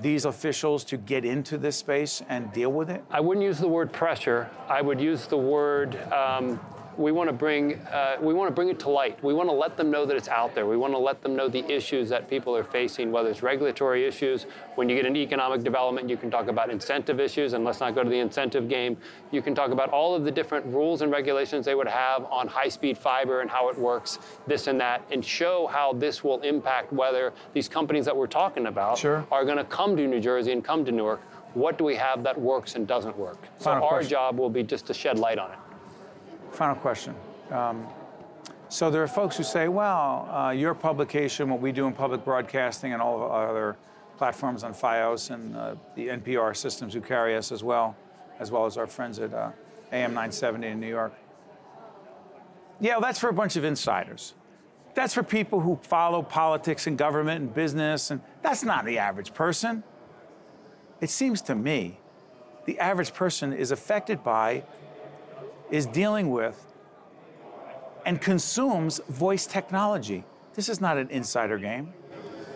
[0.02, 3.02] these officials to get into this space and deal with it?
[3.10, 4.48] I wouldn't use the word pressure.
[4.68, 5.96] I would use the word.
[6.12, 6.60] Um,
[7.00, 7.74] we want to bring.
[7.86, 9.22] Uh, we want to bring it to light.
[9.24, 10.66] We want to let them know that it's out there.
[10.66, 14.04] We want to let them know the issues that people are facing, whether it's regulatory
[14.06, 14.44] issues.
[14.74, 17.94] When you get into economic development, you can talk about incentive issues, and let's not
[17.94, 18.98] go to the incentive game.
[19.30, 22.46] You can talk about all of the different rules and regulations they would have on
[22.46, 26.92] high-speed fiber and how it works, this and that, and show how this will impact
[26.92, 29.26] whether these companies that we're talking about Sure.
[29.32, 31.20] are going to come to New Jersey and come to Newark.
[31.54, 33.38] What do we have that works and doesn't work?
[33.58, 34.10] So Final our question.
[34.10, 35.58] job will be just to shed light on it.
[36.52, 37.14] Final question.
[37.50, 37.86] Um,
[38.68, 42.24] so there are folks who say, well, uh, your publication, what we do in public
[42.24, 43.76] broadcasting and all of our other
[44.16, 47.96] platforms on FiOS and uh, the NPR systems who carry us as well,
[48.38, 49.50] as well as our friends at uh,
[49.92, 51.12] AM 970 in New York.
[52.80, 54.34] Yeah, well, that's for a bunch of insiders.
[54.94, 59.34] That's for people who follow politics and government and business, and that's not the average
[59.34, 59.82] person.
[61.00, 61.98] It seems to me
[62.66, 64.64] the average person is affected by
[65.70, 66.66] is dealing with
[68.06, 70.24] and consumes voice technology.
[70.54, 71.92] This is not an insider game.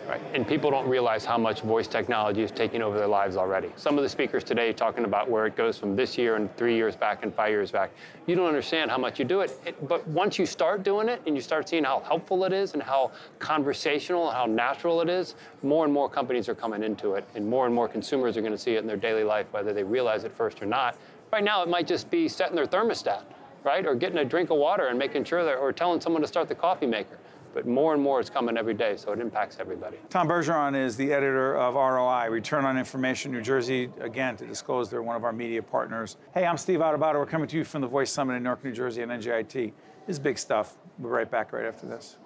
[0.07, 0.21] Right.
[0.35, 3.71] And people don't realize how much voice technology is taking over their lives already.
[3.75, 6.75] Some of the speakers today talking about where it goes from this year and three
[6.75, 7.89] years back and five years back.
[8.27, 9.59] You don't understand how much you do it.
[9.65, 12.73] it but once you start doing it and you start seeing how helpful it is
[12.73, 17.27] and how conversational how natural it is, more and more companies are coming into it
[17.33, 19.73] and more and more consumers are going to see it in their daily life, whether
[19.73, 20.95] they realize it first or not.
[21.33, 23.23] Right now, it might just be setting their thermostat,
[23.63, 23.85] right?
[23.85, 26.47] Or getting a drink of water and making sure that, or telling someone to start
[26.47, 27.17] the coffee maker.
[27.55, 29.97] but more and more is coming every day, so it impacts everybody.
[30.09, 34.89] Tom Bergeron is the editor of ROI, Return on Information New Jersey, again, to disclose
[34.89, 36.17] they're one of our media partners.
[36.33, 37.13] Hey, I'm Steve Adubato.
[37.13, 39.53] We're coming to you from the Voice Summit in Newark, New Jersey and NJIT.
[40.05, 40.75] This is big stuff.
[40.97, 42.17] We'll be right back right after this.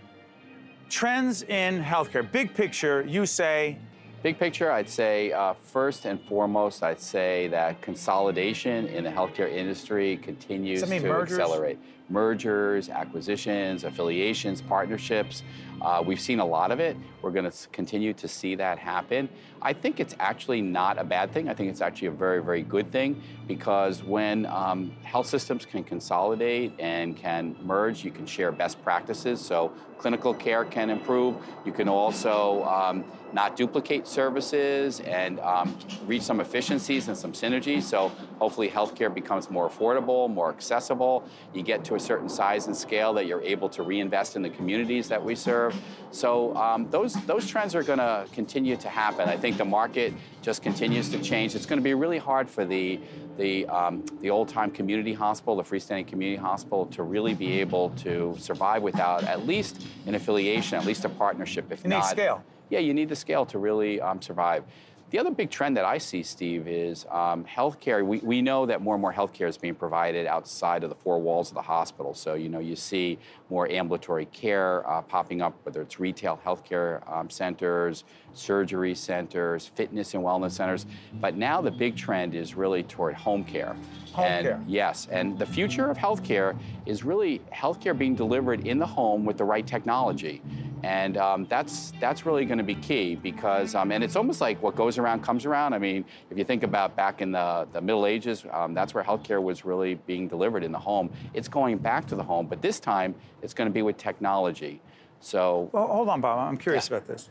[0.89, 3.79] Trends in healthcare, big picture, you say.
[4.23, 9.53] Big picture, I'd say uh, first and foremost, I'd say that consolidation in the healthcare
[9.53, 11.39] industry continues to mergers?
[11.39, 11.79] accelerate.
[12.11, 15.43] Mergers, acquisitions, affiliations, partnerships.
[15.81, 16.97] Uh, we've seen a lot of it.
[17.23, 19.29] We're going to continue to see that happen.
[19.63, 21.49] I think it's actually not a bad thing.
[21.49, 25.85] I think it's actually a very, very good thing because when um, health systems can
[25.85, 29.41] consolidate and can merge, you can share best practices.
[29.41, 31.37] So clinical care can improve.
[31.65, 37.83] You can also um, not duplicate services and um, reach some efficiencies and some synergies.
[37.83, 41.25] So hopefully healthcare becomes more affordable, more accessible.
[41.53, 44.49] You get to a certain size and scale that you're able to reinvest in the
[44.49, 45.75] communities that we serve.
[46.11, 49.29] So um, those those trends are going to continue to happen.
[49.29, 51.55] I think the market just continues to change.
[51.55, 52.99] It's going to be really hard for the
[53.37, 57.91] the um, the old time community hospital, the freestanding community hospital, to really be able
[57.91, 61.71] to survive without at least an affiliation, at least a partnership.
[61.71, 62.43] If you not, need scale.
[62.71, 64.65] Yeah, you need the scale to really um, survive.
[65.11, 68.05] The other big trend that I see, Steve, is um, healthcare.
[68.05, 71.19] We, we know that more and more healthcare is being provided outside of the four
[71.19, 72.13] walls of the hospital.
[72.13, 77.11] So, you know, you see more ambulatory care uh, popping up, whether it's retail healthcare
[77.11, 78.05] um, centers,
[78.35, 80.85] surgery centers, fitness and wellness centers.
[81.15, 83.77] But now the big trend is really toward home care.
[84.25, 84.69] And.
[84.69, 89.39] Yes, and the future of healthcare is really healthcare being delivered in the home with
[89.39, 90.43] the right technology.
[90.85, 94.63] And um, that's that's really going to be key because um, and it's almost like
[94.63, 95.75] what goes around comes around.
[95.75, 99.03] I mean, if you think about back in the, the Middle Ages, um, that's where
[99.03, 101.11] healthcare was really being delivered in the home.
[101.35, 104.81] It's going back to the home, but this time it's going to be with technology.
[105.21, 106.39] So well, hold on, Bob.
[106.39, 106.99] I'm curious Yeah.
[106.99, 107.29] about this.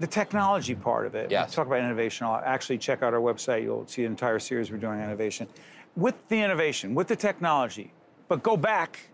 [0.00, 1.30] The technology part of it.
[1.30, 1.50] Yes.
[1.50, 2.26] We talk about innovation.
[2.26, 3.62] I'll actually check out our website.
[3.62, 5.46] You'll see an entire series we're doing on innovation.
[5.94, 7.92] With the innovation, with the technology,
[8.26, 9.10] but go back,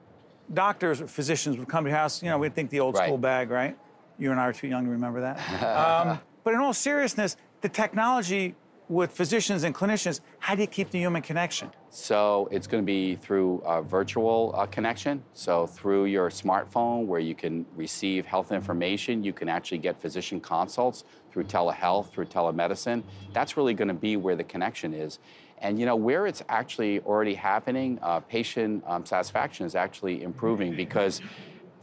[0.54, 2.22] doctors or physicians would come to your house.
[2.22, 3.06] You know, we'd think the old Right.
[3.06, 3.76] school bag, right?
[4.16, 5.36] You and I are too young to remember that.
[6.06, 8.54] um, but in all seriousness, the technology
[8.88, 11.70] with physicians and clinicians, how do you keep the human connection?
[11.90, 15.22] So it's going to be through a virtual uh, connection.
[15.32, 20.40] So through your smartphone, where you can receive health information, you can actually get physician
[20.40, 23.02] consults through telehealth, through telemedicine.
[23.32, 25.18] That's really going to be where the connection is.
[25.58, 30.76] And you know where it's actually already happening, uh, patient um, satisfaction is actually improving
[30.76, 31.22] because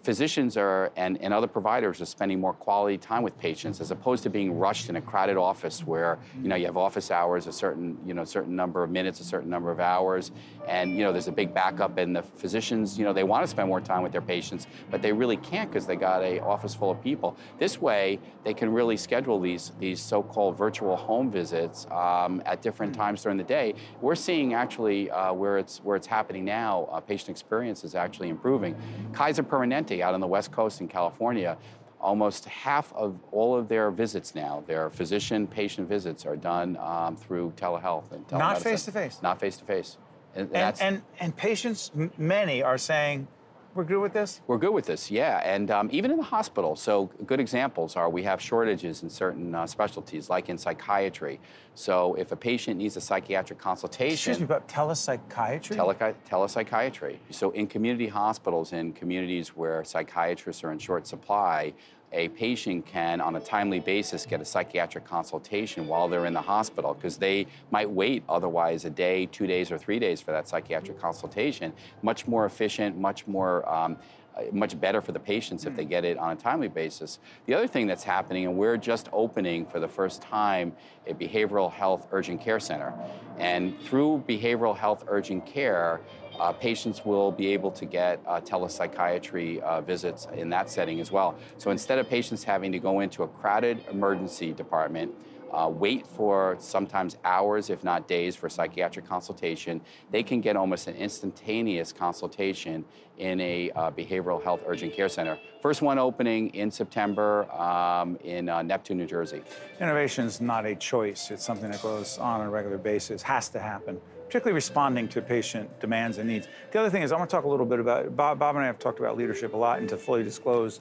[0.03, 4.21] physicians are and, and other providers are spending more quality time with patients as opposed
[4.21, 7.53] to being rushed in a crowded office where you know you have office hours a
[7.53, 10.31] certain you know certain number of minutes a certain number of hours.
[10.67, 13.47] And you know there's a big backup and the physicians you know they want to
[13.47, 16.75] spend more time with their patients but they really can't because they got a office
[16.75, 17.37] full of people.
[17.57, 22.93] This way they can really schedule these these so-called virtual home visits um, at different
[22.93, 23.73] times during the day.
[24.01, 28.27] We're seeing actually uh, where it's where it's happening now uh, patient experience is actually
[28.27, 28.75] improving.
[29.13, 31.57] Kaiser permanente out on the west coast in california
[31.99, 37.15] almost half of all of their visits now their physician patient visits are done um,
[37.15, 38.39] through telehealth and telemedicine.
[38.39, 39.21] Not face-to-face?
[39.21, 39.97] not face-to-face
[40.35, 43.27] and, And, and, and patients, m- many are saying,
[43.75, 44.41] we're good with this?
[44.47, 45.41] We're good with this, yeah.
[45.43, 49.55] And um, even in the hospital, so good examples are we have shortages in certain
[49.55, 51.39] uh, specialties, like in psychiatry.
[51.75, 55.75] So if a patient needs a psychiatric consultation, Excuse me, but telepsychiatry?
[55.75, 57.17] Tele- telepsychiatry.
[57.31, 61.73] So, in community hospitals, in communities where psychiatrists are in short supply,
[62.13, 66.41] a patient can, on a timely basis, get a psychiatric consultation while they're in the
[66.41, 70.47] hospital because they might wait otherwise a day, two days, or three days for that
[70.47, 71.73] psychiatric consultation.
[72.01, 73.97] Much more efficient, much more um,
[74.35, 77.19] uh, much better for the patients if they get it on a timely basis.
[77.45, 80.73] The other thing that's happening, and we're just opening for the first time
[81.05, 82.93] a behavioral health urgent care center.
[83.37, 86.01] And through behavioral health urgent care,
[86.39, 91.11] uh, patients will be able to get uh, telepsychiatry uh, visits in that setting as
[91.11, 91.35] well.
[91.57, 95.13] So instead of patients having to go into a crowded emergency department,
[95.53, 99.79] uh, wait for sometimes hours, if not days, for psychiatric consultation,
[100.09, 102.83] they can get almost an instantaneous consultation
[103.19, 105.37] in a uh, behavioral health urgent care center.
[105.61, 109.43] First one opening in September um, in uh, Neptune, New Jersey.
[109.79, 113.49] Innovation is not a choice, it's something that goes on on a regular basis, has
[113.49, 114.01] to happen.
[114.33, 116.47] Particularly responding to patient demands and needs.
[116.71, 118.63] The other thing is, I want to talk a little bit about Bob, Bob and
[118.63, 120.79] I have talked about leadership a lot, and to fully disclose,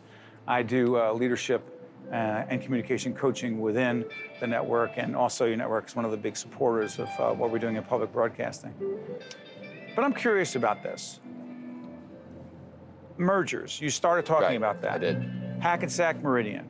[0.48, 1.60] I do uh, leadership
[2.10, 2.14] uh,
[2.48, 4.06] and communication coaching within
[4.40, 7.50] the network, and also your network is one of the big supporters of uh, what
[7.50, 8.72] we're doing in public broadcasting.
[9.94, 11.20] But I'm curious about this.
[13.18, 13.82] Mergers.
[13.82, 14.92] You started talking Right, about that.
[14.92, 15.30] I did.
[15.60, 16.66] Hackensack Meridian.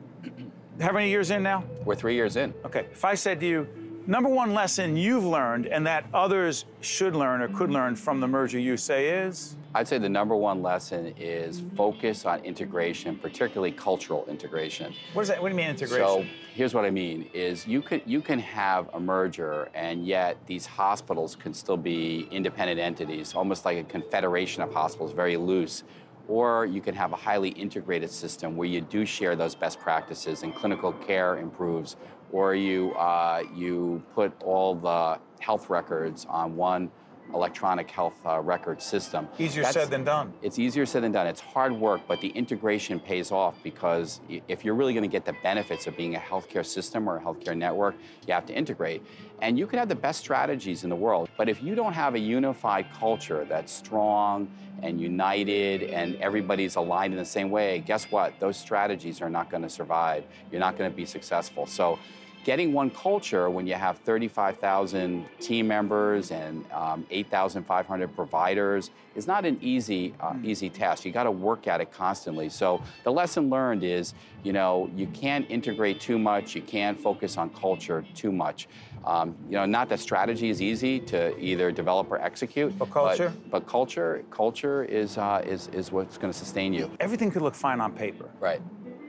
[0.81, 1.63] How many years in now?
[1.85, 2.53] We're three years in.
[2.65, 2.87] Okay.
[2.91, 3.69] If I said to you,
[4.07, 8.27] number one lesson you've learned and that others should learn or could learn from the
[8.27, 9.55] merger you say is?
[9.75, 14.93] I'd say the number one lesson is focus on integration, particularly cultural integration.
[15.13, 15.41] What does that?
[15.41, 16.05] What do you mean integration?
[16.05, 20.37] So here's what I mean: is you could you can have a merger, and yet
[20.45, 25.83] these hospitals can still be independent entities, almost like a confederation of hospitals, very loose.
[26.27, 30.43] Or you can have a highly integrated system where you do share those best practices
[30.43, 31.97] and clinical care improves,
[32.31, 36.89] or you uh, you put all the health records on one
[37.33, 39.27] electronic health uh, record system.
[39.39, 40.33] Easier That's- said than done.
[40.41, 41.27] it's easier said than done.
[41.27, 45.25] It's hard work, but the integration pays off because if you're really going to get
[45.25, 47.95] the benefits of being a healthcare system or a healthcare network,
[48.27, 49.01] you have to integrate.
[49.41, 52.15] And you can have the best strategies in the world, but if you don't have
[52.15, 54.49] a unified culture that's strong
[54.81, 58.39] and united and everybody's aligned in the same way, guess what?
[58.39, 60.23] Those strategies are not going to survive.
[60.51, 61.65] You're not going to be successful.
[61.65, 61.99] So
[62.43, 69.45] getting one culture when you have 35,000 team members and um, 8,500 providers is not
[69.45, 71.05] an easy, uh, easy task.
[71.05, 72.49] You got to work at it constantly.
[72.49, 74.13] So the lesson learned is,
[74.43, 76.55] you know, you can't integrate too much.
[76.55, 78.67] You can't focus on culture too much.
[79.05, 82.77] Um, you know, not that strategy is easy to either develop or execute.
[82.77, 83.33] But culture?
[83.51, 86.89] But, culture, culture is, uh, is, is what's going to sustain you.
[86.99, 88.29] Everything could look fine on paper.
[88.39, 88.61] Right.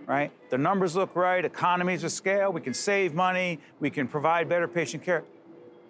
[0.06, 0.30] Right?
[0.50, 4.68] The numbers look right, economies of scale, we can save money, we can provide better
[4.68, 5.24] patient care.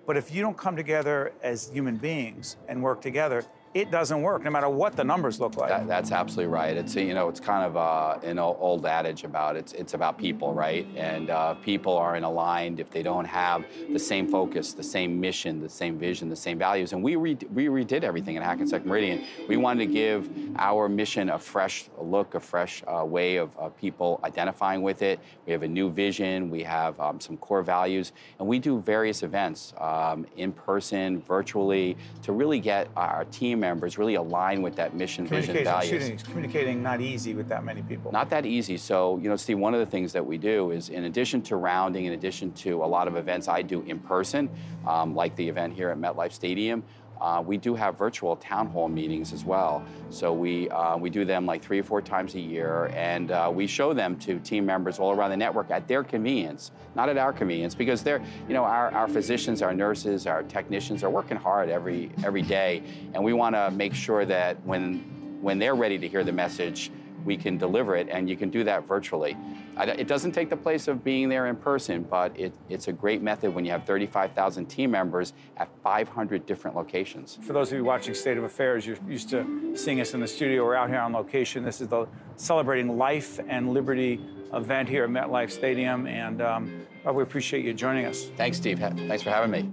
[0.06, 3.44] But if you don't come together as human beings and work together,
[3.74, 5.68] it doesn't work, no matter what the numbers look like.
[5.68, 6.76] That, that's absolutely right.
[6.76, 10.54] It's you know it's kind of uh, an old adage about it's it's about people,
[10.54, 10.86] right?
[10.94, 15.60] And uh, people aren't aligned if they don't have the same focus, the same mission,
[15.60, 16.92] the same vision, the same values.
[16.92, 19.24] And we re- we redid everything at Hackensack Meridian.
[19.48, 23.70] We wanted to give our mission a fresh look, a fresh uh, way of uh,
[23.70, 25.18] people identifying with it.
[25.46, 26.48] We have a new vision.
[26.48, 31.96] We have um, some core values, and we do various events um, in person, virtually,
[32.22, 36.22] to really get our team members really align with that mission, vision, values.
[36.22, 38.12] communicating not easy with that many people.
[38.12, 38.76] Not that easy.
[38.76, 41.56] So, you know, Steve, one of the things that we do is, in addition to
[41.56, 44.50] rounding, in addition to a lot of events I do in person,
[44.86, 46.82] um, like the event here at MetLife Stadium,
[47.20, 49.84] uh, we do have virtual town hall meetings as well.
[50.10, 53.50] So we uh, we do them like three or four times a year, and uh,
[53.52, 57.18] we show them to team members all around the network at their convenience, not at
[57.18, 61.36] our convenience, because they're you know our, our physicians, our nurses, our technicians are working
[61.36, 62.82] hard every every day,
[63.14, 64.98] and we want to make sure that when
[65.40, 66.90] when they're ready to hear the message,
[67.24, 69.36] we can deliver it, and you can do that virtually.
[69.78, 73.22] It doesn't take the place of being there in person, but it, it's a great
[73.22, 77.38] method when you have 35,000 team members at 500 different locations.
[77.42, 80.28] For those of you watching State of Affairs, you're used to seeing us in the
[80.28, 80.64] studio.
[80.64, 81.64] We're out here on location.
[81.64, 82.06] This is the
[82.36, 84.20] celebrating life and liberty
[84.52, 88.30] event here at MetLife Stadium, and um, well, we appreciate you joining us.
[88.36, 88.78] Thanks, Steve.
[88.78, 89.72] Thanks for having me.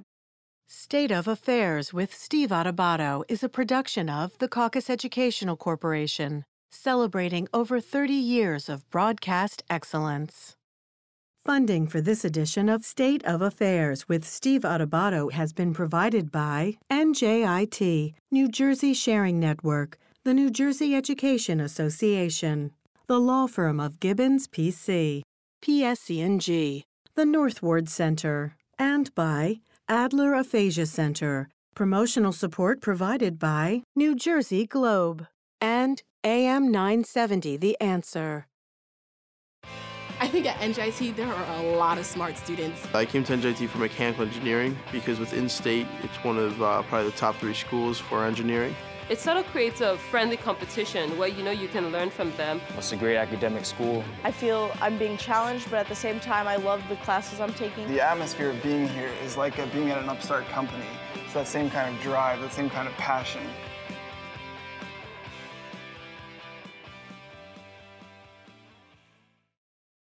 [0.74, 7.47] State of Affairs with Steve Adubato is a production of the Caucus Educational Corporation, celebrating
[7.53, 10.55] over 30 years of broadcast excellence.
[11.43, 16.78] Funding for this edition of State of Affairs with Steve Adubato has been provided by
[16.91, 22.72] NJIT, New Jersey Sharing Network, the New Jersey Education Association,
[23.07, 25.24] the law firm of Gibbons PC,
[25.63, 26.84] PSE&G,
[27.15, 31.49] the North Ward Center, and by Adler Aphasia Center.
[31.76, 35.26] Promotional support provided by New Jersey Globe
[35.59, 38.45] and AM 970 The Answer.
[40.19, 42.80] I think at NJIT there are a lot of smart students.
[42.93, 47.09] I came to NJT for mechanical engineering because within state, it's one of uh, probably
[47.09, 48.76] the top three schools for engineering.
[49.09, 52.61] it sort of creates a friendly competition where you know you can learn from them.
[52.78, 54.03] It's a great academic school.
[54.24, 57.53] I feel I'm being challenged, but at the same time, I love the classes I'm
[57.53, 57.88] taking.
[57.88, 60.86] The atmosphere of being here is like being at an upstart company.
[61.26, 63.41] It's that same kind of drive, that same kind of passion.